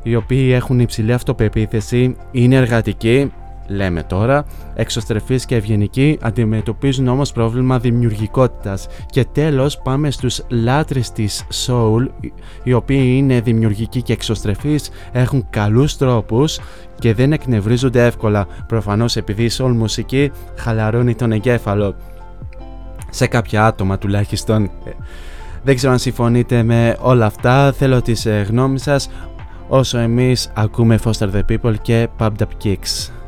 οι 0.02 0.14
οποίοι 0.16 0.50
έχουν 0.54 0.80
υψηλή 0.80 1.12
αυτοπεποίθηση, 1.12 2.16
είναι 2.30 2.56
εργατικοί, 2.56 3.32
λέμε 3.68 4.02
τώρα, 4.02 4.44
εξωστρεφείς 4.74 5.44
και 5.46 5.54
ευγενικοί, 5.54 6.18
αντιμετωπίζουν 6.20 7.08
όμως 7.08 7.32
πρόβλημα 7.32 7.78
δημιουργικότητας. 7.78 8.86
Και 9.10 9.24
τέλος 9.24 9.78
πάμε 9.82 10.10
στους 10.10 10.42
λάτρες 10.48 11.12
της 11.12 11.46
soul, 11.66 12.06
οι- 12.20 12.32
οι 12.62 12.72
οποίοι 12.72 13.14
είναι 13.16 13.40
δημιουργικοί 13.40 14.02
και 14.02 14.12
εξωστρεφείς, 14.12 14.90
έχουν 15.12 15.46
καλούς 15.50 15.96
τρόπους 15.96 16.58
και 16.98 17.14
δεν 17.14 17.32
εκνευρίζονται 17.32 18.04
εύκολα, 18.06 18.46
προφανώς 18.66 19.16
επειδή 19.16 19.44
η 19.44 19.50
soul 19.58 19.72
μουσική 19.76 20.30
χαλαρώνει 20.56 21.14
τον 21.14 21.32
εγκέφαλο. 21.32 21.94
Σε 23.10 23.26
κάποια 23.26 23.66
άτομα 23.66 23.98
τουλάχιστον. 23.98 24.70
Δεν 25.64 25.76
ξέρω 25.76 25.92
αν 25.92 25.98
συμφωνείτε 25.98 26.62
με 26.62 26.96
όλα 27.00 27.26
αυτά, 27.26 27.72
θέλω 27.72 28.02
τις 28.02 28.26
ε, 28.26 28.46
γνώμες 28.48 28.82
σας 28.82 29.10
όσο 29.74 29.98
εμείς 29.98 30.50
ακούμε 30.54 30.98
Foster 31.04 31.30
the 31.32 31.42
People 31.48 31.74
και 31.82 32.08
Pumped 32.18 32.38
Up 32.38 32.64
Kicks. 32.64 33.21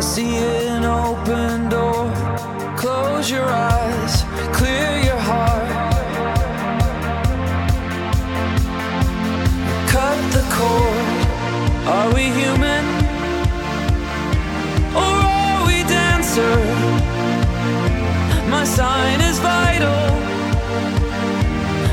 I 0.00 0.02
see 0.02 0.34
an 0.34 0.86
open 0.86 1.68
door. 1.68 2.10
Close 2.74 3.30
your 3.30 3.44
eyes, 3.44 4.24
clear 4.50 4.96
your 4.96 5.20
heart. 5.30 5.68
Cut 9.92 10.18
the 10.32 10.44
cord. 10.56 11.06
Are 11.86 12.14
we 12.14 12.32
human? 12.40 12.84
Or 14.96 15.14
are 15.36 15.66
we 15.66 15.82
dancer? 15.84 16.56
My 18.48 18.64
sign 18.64 19.20
is 19.20 19.38
vital. 19.38 20.06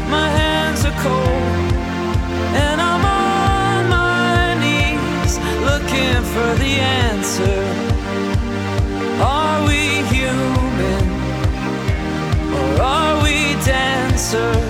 My 0.09 0.29
hands 0.29 0.85
are 0.85 0.97
cold. 1.03 1.73
And 2.63 2.79
I'm 2.79 3.03
on 3.03 3.89
my 3.89 4.53
knees 4.63 5.37
looking 5.69 6.23
for 6.33 6.55
the 6.63 6.79
answer. 6.79 7.76
answer. 14.35 14.66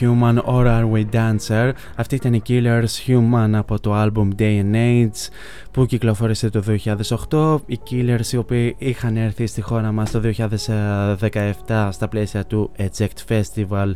Human 0.00 0.38
or 0.44 0.66
are 0.66 0.86
we 0.92 1.04
dancer? 1.12 1.72
Αυτή 1.96 2.14
ήταν 2.14 2.34
η 2.34 2.42
Killers 2.48 2.84
Human 3.06 3.50
από 3.52 3.80
το 3.80 4.02
album 4.02 4.28
Day 4.38 4.62
and 4.62 4.74
Age 4.74 5.28
που 5.70 5.86
κυκλοφόρησε 5.86 6.50
το 6.50 6.62
2008. 7.30 7.58
Οι 7.66 7.78
Killers 7.90 8.32
οι 8.32 8.36
οποίοι 8.36 8.74
είχαν 8.78 9.16
έρθει 9.16 9.46
στη 9.46 9.60
χώρα 9.60 9.92
μας 9.92 10.10
το 10.10 10.20
2017 11.66 11.88
στα 11.90 12.08
πλαίσια 12.08 12.44
του 12.44 12.70
Eject 12.78 13.28
Festival 13.28 13.92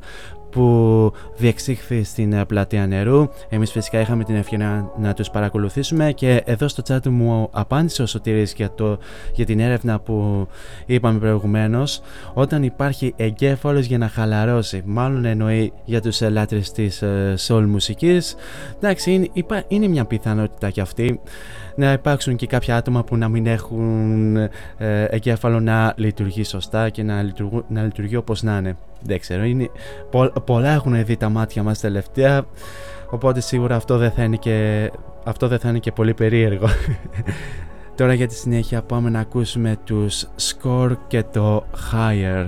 που 0.51 1.13
διεξήχθη 1.37 2.03
στην 2.03 2.33
ε, 2.33 2.45
πλατεία 2.45 2.87
νερού. 2.87 3.29
Εμείς 3.49 3.71
φυσικά 3.71 4.01
είχαμε 4.01 4.25
την 4.25 4.35
ευκαιρία 4.37 4.93
να 4.99 5.15
τους 5.15 5.31
παρακολουθήσουμε 5.31 6.13
και 6.13 6.43
εδώ 6.45 6.69
στο 6.69 6.83
chat 6.89 7.09
μου 7.09 7.49
απάντησε 7.53 8.03
ο 8.03 8.07
Σωτήρης 8.07 8.53
για, 8.53 8.71
το, 8.75 8.99
για 9.33 9.47
την 9.47 9.61
έρευνα 9.61 10.01
που 10.01 10.47
είπαμε 10.87 11.19
προηγουμένως. 11.19 12.01
Όταν 12.35 12.63
υπάρχει 12.63 13.13
εγκέφαλος 13.17 13.87
για 13.87 13.99
να 13.99 14.09
χαλαρώσει 14.09 14.83
μάλλον 14.85 15.25
εννοεί 15.25 15.73
για 15.85 16.01
τους 16.01 16.21
ε, 16.21 16.29
λάτρες 16.29 16.73
της 16.73 17.03
ε, 17.03 17.35
soul 17.47 17.65
μουσικής. 17.67 18.35
Εντάξει 18.77 19.13
είναι, 19.13 19.29
υπά- 19.33 19.65
είναι 19.69 19.89
μια 19.89 20.05
πιθανότητα 20.05 20.71
κι 20.71 20.81
αυτή 20.81 21.21
να 21.79 21.93
υπάρξουν 21.93 22.37
και 22.37 22.47
κάποια 22.47 22.77
άτομα 22.77 23.05
που 23.05 23.17
να 23.17 23.29
μην 23.29 23.47
έχουν 23.47 24.37
ε, 24.37 24.49
εγκέφαλο 25.05 25.61
να 25.61 25.93
λειτουργεί 25.97 26.45
σωστά 26.45 26.89
και 26.89 27.03
να, 27.03 27.23
λειτουργού, 27.23 27.65
να 27.69 27.83
λειτουργεί 27.83 28.17
όπως 28.17 28.43
να 28.43 28.57
είναι. 28.57 28.77
Δεν 29.01 29.21
ξέρω, 29.21 29.45
είναι, 29.45 29.71
πο, 30.11 30.33
πολλά 30.45 30.71
έχουν 30.71 31.05
δει 31.05 31.17
τα 31.17 31.29
μάτια 31.29 31.63
μας 31.63 31.81
τελευταία, 31.81 32.47
οπότε 33.11 33.41
σίγουρα 33.41 33.77
αυτό 33.77 33.97
δεν 33.99 34.11
θα 34.11 34.23
είναι 34.23 34.37
και, 34.37 34.91
αυτό 35.25 35.49
δεν 35.49 35.59
θα 35.59 35.69
είναι 35.69 35.79
και 35.79 35.93
πολύ 35.93 36.15
περίεργο. 36.15 36.69
Τώρα 37.97 38.15
για 38.15 38.27
τη 38.27 38.35
συνέχεια 38.35 38.83
πάμε 38.83 39.11
να 39.11 39.21
ακούσουμε 39.21 39.77
τους 39.85 40.27
Score 40.37 40.93
και 41.07 41.23
το 41.23 41.65
Higher. 41.93 42.47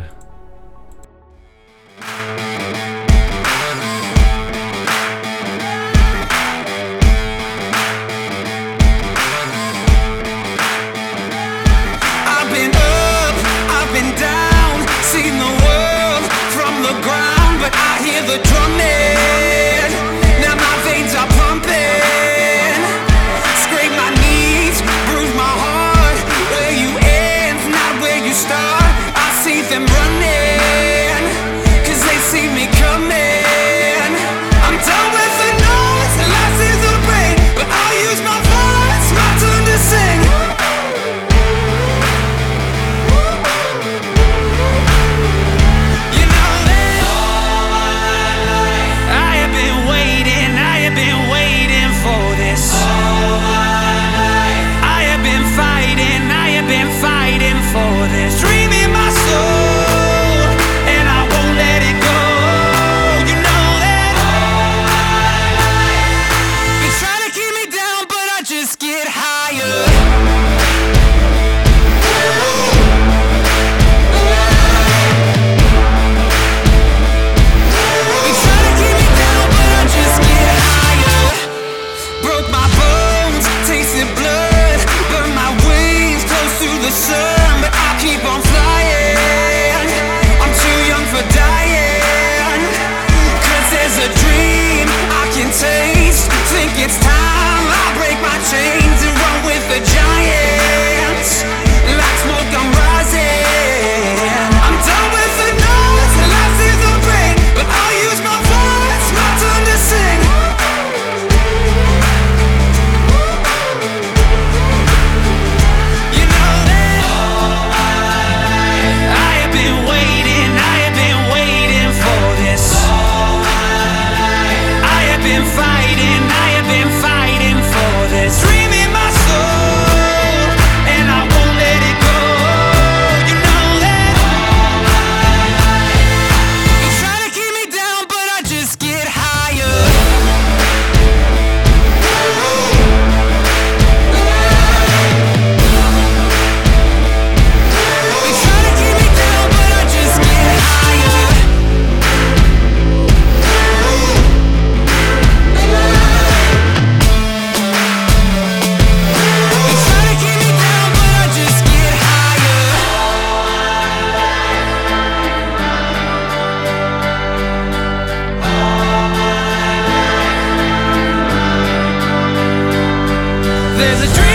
There's 173.80 174.02
a 174.02 174.14
dream 174.14 174.29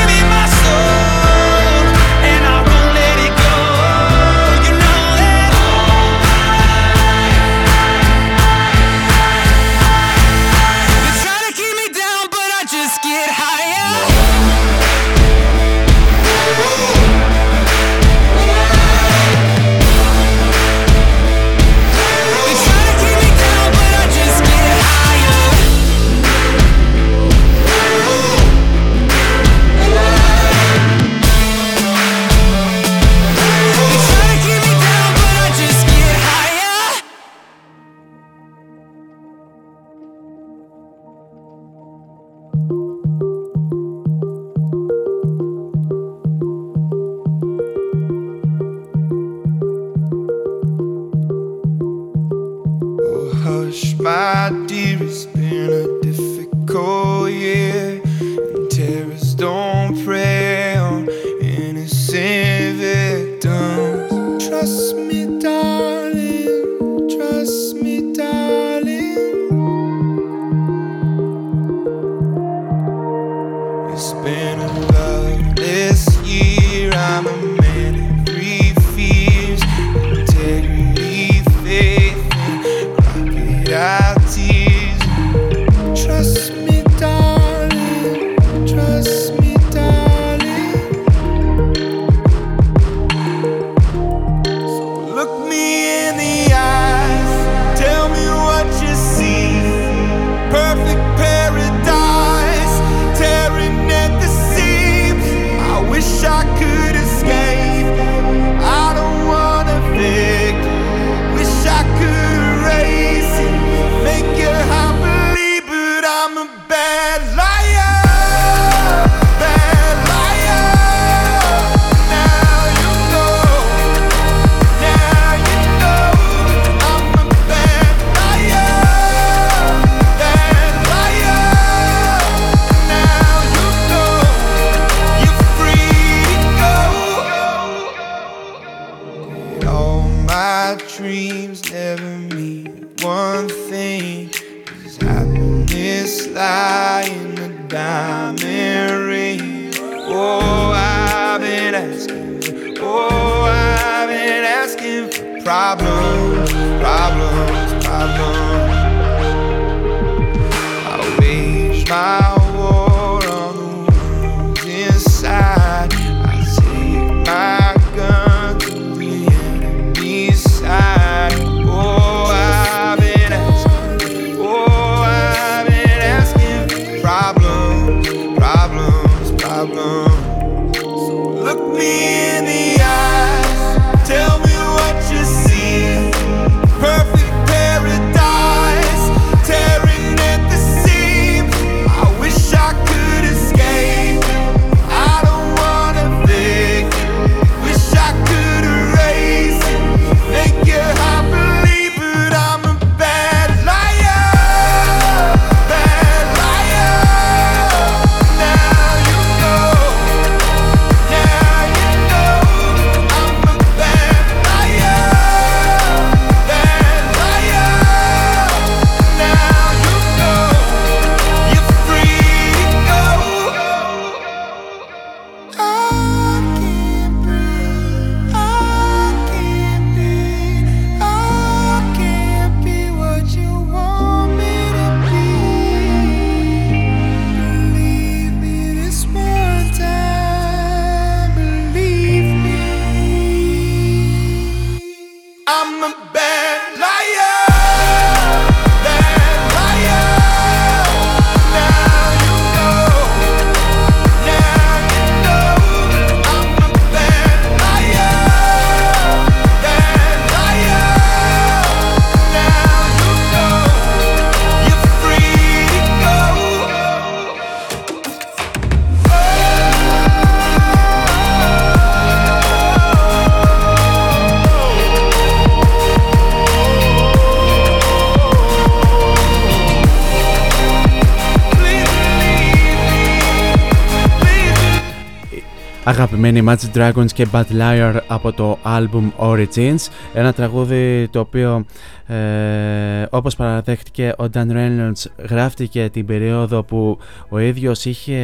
αγαπημένοι 286.06 286.44
Imagine 286.46 286.78
Dragons 286.78 287.12
και 287.14 287.28
Bad 287.32 287.44
Liar 287.60 288.00
από 288.08 288.32
το 288.34 288.58
album 288.64 289.12
Origins. 289.18 289.88
Ένα 290.14 290.34
τραγούδι 290.34 291.08
το 291.12 291.20
οποίο 291.20 291.66
ε, 292.08 293.06
όπως 293.10 293.36
παραδέχτηκε 293.36 294.14
ο 294.18 294.24
Dan 294.34 294.52
Reynolds 294.52 295.06
γράφτηκε 295.30 295.90
την 295.90 296.06
περίοδο 296.06 296.64
που 296.64 296.98
ο 297.30 297.40
ίδιος 297.40 297.86
είχε 297.86 298.18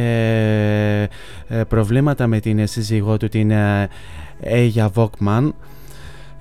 ε, 1.48 1.62
προβλήματα 1.68 2.26
με 2.26 2.40
την 2.40 2.66
σύζυγό 2.66 3.16
του 3.16 3.28
την 3.28 3.50
ε, 3.50 3.88
Aya 4.44 4.88
Vogman 4.94 5.50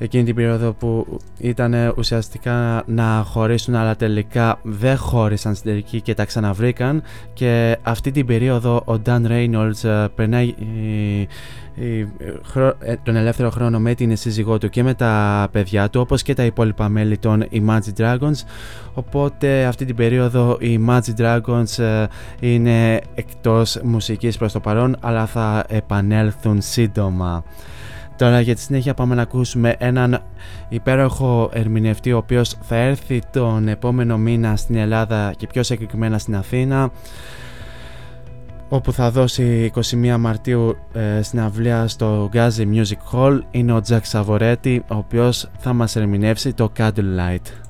εκείνη 0.01 0.23
την 0.23 0.35
περίοδο 0.35 0.73
που 0.73 1.19
ήταν 1.37 1.93
ουσιαστικά 1.97 2.83
να 2.85 3.23
χωρίσουν 3.25 3.75
αλλά 3.75 3.95
τελικά 3.95 4.59
δεν 4.63 4.97
χώρισαν 4.97 5.55
στην 5.55 5.71
τελική 5.71 6.01
και 6.01 6.13
τα 6.13 6.25
ξαναβρήκαν. 6.25 7.01
Και 7.33 7.77
αυτή 7.81 8.11
την 8.11 8.25
περίοδο 8.25 8.75
ο 8.85 9.01
Dan 9.05 9.27
Reynolds 9.27 9.83
ε, 9.83 10.05
περνάει 10.15 10.53
ε, 10.57 11.25
ε, 11.75 12.05
χρό- 12.43 12.77
ε, 12.79 12.95
τον 13.03 13.15
ελεύθερο 13.15 13.49
χρόνο 13.49 13.79
με 13.79 13.93
την 13.93 14.15
σύζυγό 14.17 14.57
του 14.57 14.69
και 14.69 14.83
με 14.83 14.93
τα 14.93 15.47
παιδιά 15.51 15.89
του 15.89 16.01
όπως 16.01 16.21
και 16.21 16.33
τα 16.33 16.43
υπόλοιπα 16.43 16.89
μέλη 16.89 17.17
των 17.17 17.45
Imagine 17.51 18.01
Dragons. 18.01 18.45
Οπότε 18.93 19.65
αυτή 19.65 19.85
την 19.85 19.95
περίοδο 19.95 20.57
οι 20.59 20.79
Imagine 20.85 21.21
Dragons 21.21 21.83
ε, 21.83 22.05
είναι 22.39 23.01
εκτός 23.15 23.79
μουσικής 23.83 24.37
προς 24.37 24.51
το 24.51 24.59
παρόν 24.59 24.97
αλλά 24.99 25.25
θα 25.25 25.65
επανέλθουν 25.67 26.61
σύντομα 26.61 27.43
Τώρα 28.21 28.41
για 28.41 28.55
τη 28.55 28.61
συνέχεια 28.61 28.93
πάμε 28.93 29.15
να 29.15 29.21
ακούσουμε 29.21 29.75
έναν 29.77 30.23
υπέροχο 30.69 31.49
ερμηνευτή 31.53 32.11
ο 32.11 32.17
οποίος 32.17 32.55
θα 32.61 32.75
έρθει 32.75 33.21
τον 33.31 33.67
επόμενο 33.67 34.17
μήνα 34.17 34.55
στην 34.55 34.75
Ελλάδα 34.75 35.33
και 35.37 35.47
πιο 35.47 35.63
συγκεκριμένα 35.63 36.17
στην 36.17 36.35
Αθήνα 36.35 36.91
όπου 38.69 38.91
θα 38.91 39.11
δώσει 39.11 39.71
21 39.75 40.15
Μαρτίου 40.19 40.77
ε, 40.93 41.21
συναυλία 41.21 41.87
στο 41.87 42.29
Gazi 42.33 42.65
Music 42.73 43.11
Hall 43.11 43.39
είναι 43.51 43.73
ο 43.73 43.81
Τζακ 43.81 44.05
Σαβορέτη 44.05 44.83
ο 44.87 44.95
οποίος 44.95 45.49
θα 45.57 45.73
μας 45.73 45.95
ερμηνεύσει 45.95 46.53
το 46.53 46.71
Candlelight. 46.77 47.60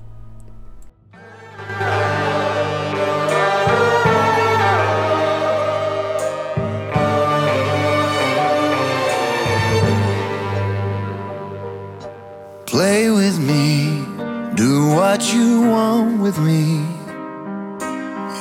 What 14.95 15.33
you 15.33 15.61
want 15.61 16.19
with 16.19 16.37
me. 16.39 16.85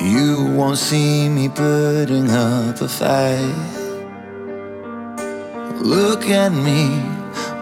You 0.03 0.53
won't 0.57 0.79
see 0.79 1.29
me 1.29 1.49
putting 1.49 2.29
up 2.31 2.81
a 2.81 2.89
fight. 2.89 3.55
Look 5.81 6.29
at 6.29 6.53
me, 6.53 6.83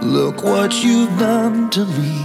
look 0.01 0.43
what 0.43 0.83
you've 0.83 1.19
done 1.19 1.71
to 1.71 1.85
me. 1.85 2.17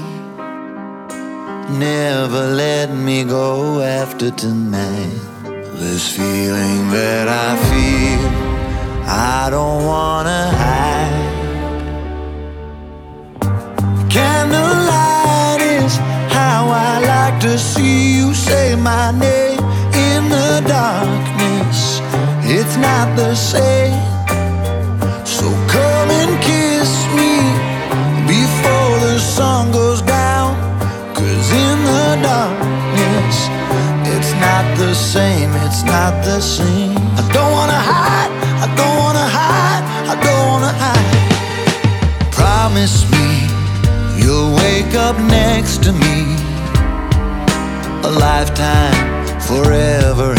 Never 1.77 2.47
let 2.47 2.93
me 2.93 3.23
go 3.23 3.81
after 3.81 4.31
tonight. 4.31 5.19
This 5.81 6.15
feeling 6.15 6.89
that 6.91 7.27
I 7.27 7.51
feel, 7.69 8.23
I 9.07 9.49
don't 9.49 9.85
wanna 9.85 10.49
hide. 10.51 11.42
How 16.53 16.67
I 16.69 16.93
like 17.15 17.37
to 17.41 17.57
see 17.57 18.15
you 18.17 18.31
say 18.33 18.75
my 18.75 19.07
name 19.11 19.59
in 20.09 20.21
the 20.35 20.51
darkness. 20.79 21.79
It's 22.55 22.75
not 22.77 23.07
the 23.21 23.33
same. 23.33 23.97
So 25.37 25.45
come 25.75 26.09
and 26.21 26.33
kiss 26.49 26.91
me 27.17 27.33
before 28.35 28.93
the 29.07 29.17
sun 29.35 29.71
goes 29.79 30.01
down. 30.03 30.49
Cause 31.17 31.47
in 31.65 31.77
the 31.91 32.07
darkness, 32.31 33.35
it's 34.13 34.33
not 34.45 34.65
the 34.83 34.93
same. 34.93 35.49
It's 35.65 35.83
not 35.95 36.13
the 36.29 36.39
same. 36.39 36.97
I 37.21 37.23
don't 37.35 37.51
wanna 37.57 37.81
hide. 37.91 38.31
I 38.65 38.67
don't 38.79 38.97
wanna 39.03 39.27
hide. 39.39 39.83
I 40.13 40.15
don't 40.25 40.45
wanna 40.51 40.73
hide. 40.83 41.17
Promise 42.39 42.97
me 43.13 43.27
you'll 44.21 44.51
wake 44.63 44.93
up 45.07 45.17
next 45.39 45.81
to 45.85 45.91
me. 46.05 46.42
A 48.05 48.11
lifetime, 48.11 49.39
forever 49.39 50.35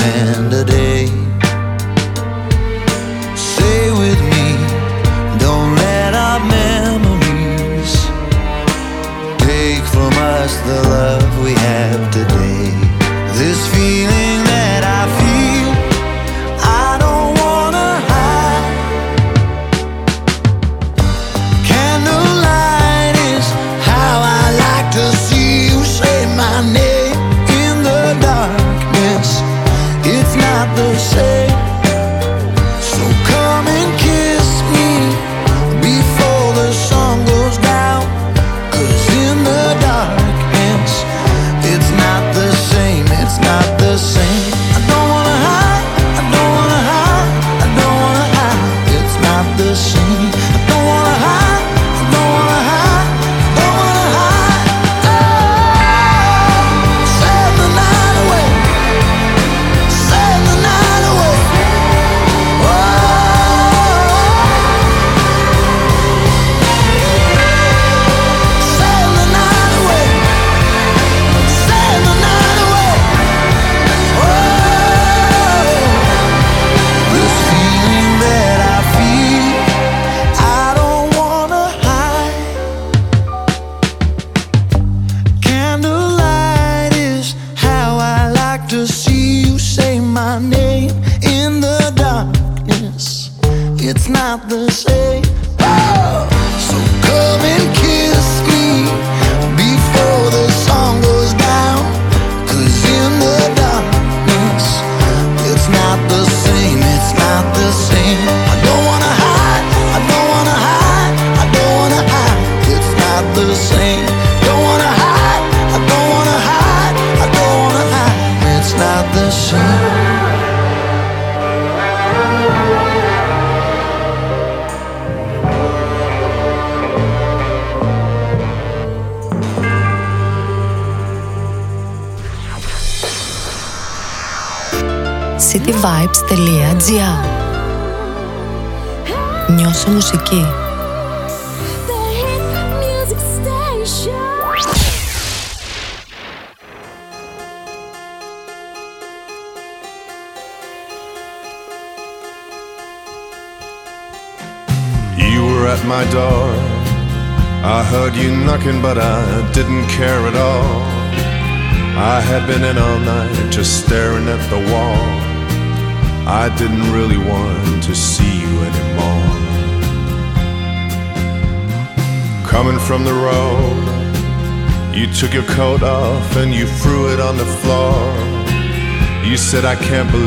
can't 179.94 180.10
believe 180.10 180.23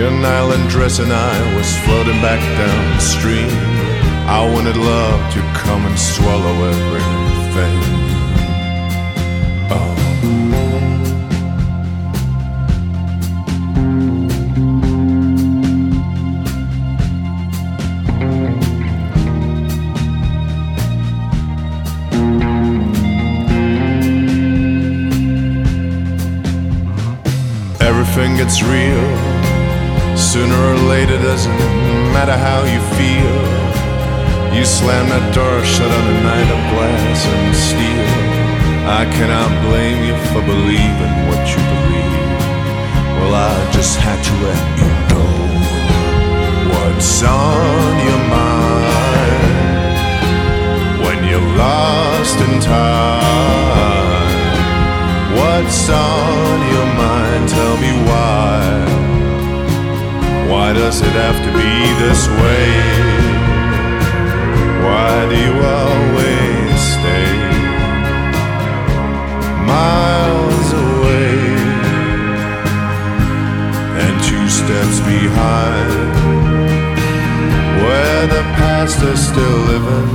Your 0.00 0.10
nylon 0.10 0.66
dress 0.68 0.98
and 0.98 1.12
I 1.12 1.56
was 1.56 1.76
floating 1.80 2.22
back 2.22 2.40
downstream. 2.56 3.50
I 4.26 4.50
wanted 4.50 4.78
love 4.78 5.20
to 5.34 5.40
come 5.52 5.84
and 5.84 5.98
swallow 5.98 6.54
everything. 6.64 8.00
Everything 27.82 28.36
gets 28.38 28.62
real. 28.62 29.29
Sooner 30.30 30.54
or 30.54 30.78
later, 30.86 31.18
doesn't 31.18 31.58
matter 32.14 32.36
how 32.38 32.62
you 32.62 32.78
feel. 32.94 33.34
You 34.54 34.64
slam 34.64 35.08
that 35.10 35.34
door 35.34 35.58
shut 35.66 35.90
on 35.90 36.06
a 36.06 36.22
night 36.22 36.46
of 36.54 36.60
glass 36.70 37.26
and 37.26 37.50
steel. 37.50 38.06
I 38.86 39.10
cannot 39.10 39.50
blame 39.66 40.06
you 40.06 40.14
for 40.30 40.38
believing 40.46 41.14
what 41.26 41.42
you 41.50 41.58
believe. 41.58 42.30
Well, 43.18 43.34
I 43.34 43.58
just 43.74 43.98
had 43.98 44.22
to 44.22 44.32
let 44.46 44.62
you 44.78 44.86
know 45.10 45.34
what's 46.78 47.26
on 47.26 47.90
your 48.06 48.22
mind 48.30 49.10
when 51.02 51.26
you're 51.26 51.50
lost 51.58 52.38
in 52.38 52.62
time. 52.62 53.18
What's 55.34 55.90
on 55.90 56.58
your 56.70 56.86
mind? 56.94 57.50
Tell 57.50 57.74
me 57.82 57.90
why. 58.06 58.99
Why 60.50 60.72
does 60.72 61.00
it 61.00 61.12
have 61.12 61.38
to 61.46 61.50
be 61.52 61.74
this 62.02 62.26
way? 62.42 62.70
Why 64.84 65.28
do 65.30 65.36
you 65.46 65.54
always 65.78 66.74
stay 66.96 67.30
miles 69.64 70.68
away 70.72 71.38
and 74.02 74.14
two 74.28 74.46
steps 74.48 74.98
behind 75.14 75.90
where 77.82 78.26
the 78.26 78.42
past 78.58 79.00
is 79.04 79.20
still 79.28 79.58
living? 79.70 80.10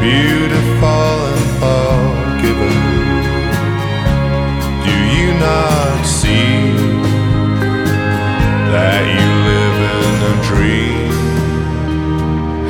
Beautiful 0.00 1.29
that 8.80 9.04
you 9.16 9.28
live 9.50 9.78
in 9.96 10.14
a 10.32 10.34
dream? 10.48 11.12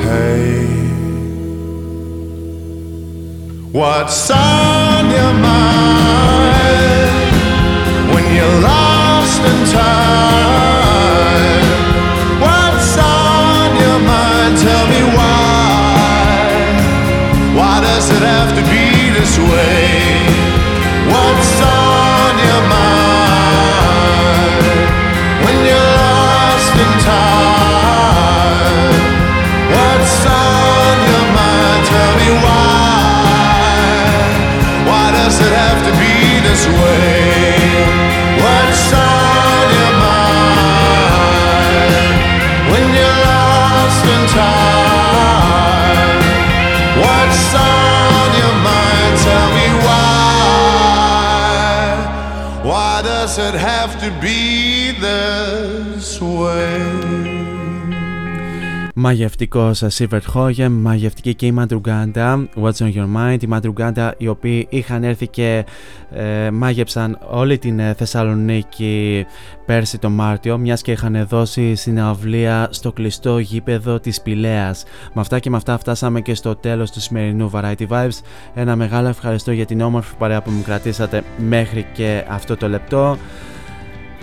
Hey, 0.07 0.59
what's 3.71 4.29
on 4.29 5.03
your 5.17 5.33
mind 5.51 7.35
when 8.13 8.25
you're 8.35 8.57
lost 8.71 9.41
in 9.51 9.59
time? 9.79 10.05
What's 12.45 12.93
on 12.97 13.69
your 13.83 13.99
mind? 14.13 14.53
Tell 14.67 14.85
me 14.93 15.01
why. 15.17 15.39
Why 17.57 17.75
does 17.87 18.05
it 18.17 18.23
have 18.33 18.51
to 18.57 18.63
be 18.73 18.80
does 53.31 53.37
it 53.37 53.53
have 53.53 53.97
to 54.01 54.09
be 54.19 54.60
Μαγευτικό 59.03 59.73
Σίβερτ 59.73 60.25
Χόγεμ, 60.27 60.73
μαγευτική 60.73 61.35
και 61.35 61.45
η 61.45 61.51
Μαντρουγκάντα, 61.51 62.49
What's 62.61 62.77
on 62.77 62.93
your 62.93 63.07
mind, 63.15 63.43
η 63.43 63.47
Μαντρουγκάντα 63.47 64.13
οι 64.17 64.27
οποίοι 64.27 64.67
είχαν 64.69 65.03
έρθει 65.03 65.27
και 65.27 65.65
ε, 66.11 66.51
μάγεψαν 66.51 67.17
όλη 67.29 67.57
την 67.57 67.79
ε, 67.79 67.93
Θεσσαλονίκη 67.93 69.25
πέρσι 69.65 69.97
το 69.97 70.09
Μάρτιο, 70.09 70.57
μιας 70.57 70.81
και 70.81 70.91
είχαν 70.91 71.25
δώσει 71.29 71.75
συναυλία 71.75 72.67
στο 72.71 72.91
κλειστό 72.91 73.39
γήπεδο 73.39 73.99
της 73.99 74.21
Πηλέας. 74.21 74.83
Με 75.13 75.21
αυτά 75.21 75.39
και 75.39 75.49
με 75.49 75.57
αυτά 75.57 75.77
φτάσαμε 75.77 76.21
και 76.21 76.33
στο 76.33 76.55
τέλος 76.55 76.91
του 76.91 76.99
σημερινού 76.99 77.51
Variety 77.53 77.87
Vibes. 77.87 78.19
Ένα 78.53 78.75
μεγάλο 78.75 79.07
ευχαριστώ 79.07 79.51
για 79.51 79.65
την 79.65 79.81
όμορφη 79.81 80.15
παρέα 80.17 80.41
που 80.41 80.51
μου 80.51 80.61
κρατήσατε 80.61 81.23
μέχρι 81.37 81.85
και 81.93 82.23
αυτό 82.27 82.57
το 82.57 82.69
λεπτό. 82.69 83.17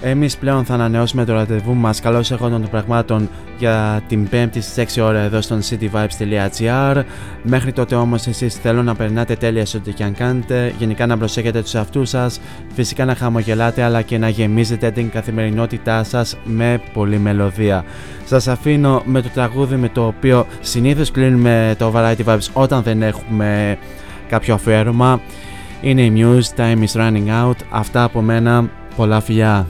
Εμείς 0.02 0.36
πλέον 0.36 0.64
θα 0.64 0.74
ανανεώσουμε 0.74 1.24
το 1.24 1.32
ραντεβού 1.32 1.74
μας. 1.74 2.00
Καλώς 2.00 2.30
εγώ 2.30 2.48
των 2.48 2.68
πραγμάτων 2.70 3.28
για 3.58 4.02
την 4.08 4.28
5η 4.30 4.48
στις 4.60 4.96
6 4.96 5.02
ώρα 5.02 5.18
εδώ 5.18 5.40
στον 5.40 5.60
cityvibes.gr 5.62 7.02
Μέχρι 7.42 7.72
τότε 7.72 7.94
όμως 7.94 8.26
εσείς 8.26 8.54
θέλω 8.54 8.82
να 8.82 8.94
περνάτε 8.94 9.34
τέλεια 9.34 9.66
σε 9.66 9.76
ό,τι 9.76 9.92
και 9.92 10.04
αν 10.04 10.14
κάνετε 10.14 10.72
Γενικά 10.78 11.06
να 11.06 11.18
προσέχετε 11.18 11.62
τους 11.62 11.74
αυτούς 11.74 12.08
σας. 12.08 12.40
Φυσικά 12.74 13.04
να 13.04 13.14
χαμογελάτε 13.14 13.82
αλλά 13.82 14.02
και 14.02 14.18
να 14.18 14.28
γεμίζετε 14.28 14.90
την 14.90 15.10
καθημερινότητά 15.10 16.04
σας 16.04 16.36
με 16.44 16.80
πολλή 16.92 17.18
μελωδία. 17.18 17.84
Σας 18.24 18.48
αφήνω 18.48 19.02
με 19.04 19.22
το 19.22 19.28
τραγούδι 19.28 19.76
με 19.76 19.88
το 19.88 20.06
οποίο 20.06 20.46
συνήθως 20.60 21.10
κλείνουμε 21.10 21.74
το 21.78 21.92
Variety 21.96 22.24
Vibes 22.24 22.48
όταν 22.52 22.82
δεν 22.82 23.02
έχουμε 23.02 23.78
κάποιο 24.28 24.54
αφιέρωμα. 24.54 25.20
Είναι 25.80 26.02
η 26.02 26.12
Muse, 26.16 26.60
Time 26.60 26.84
is 26.84 27.00
Running 27.00 27.44
Out. 27.44 27.56
Αυτά 27.70 28.02
από 28.02 28.20
μένα, 28.20 28.70
πολλά 28.96 29.20
φιλιά 29.20 29.66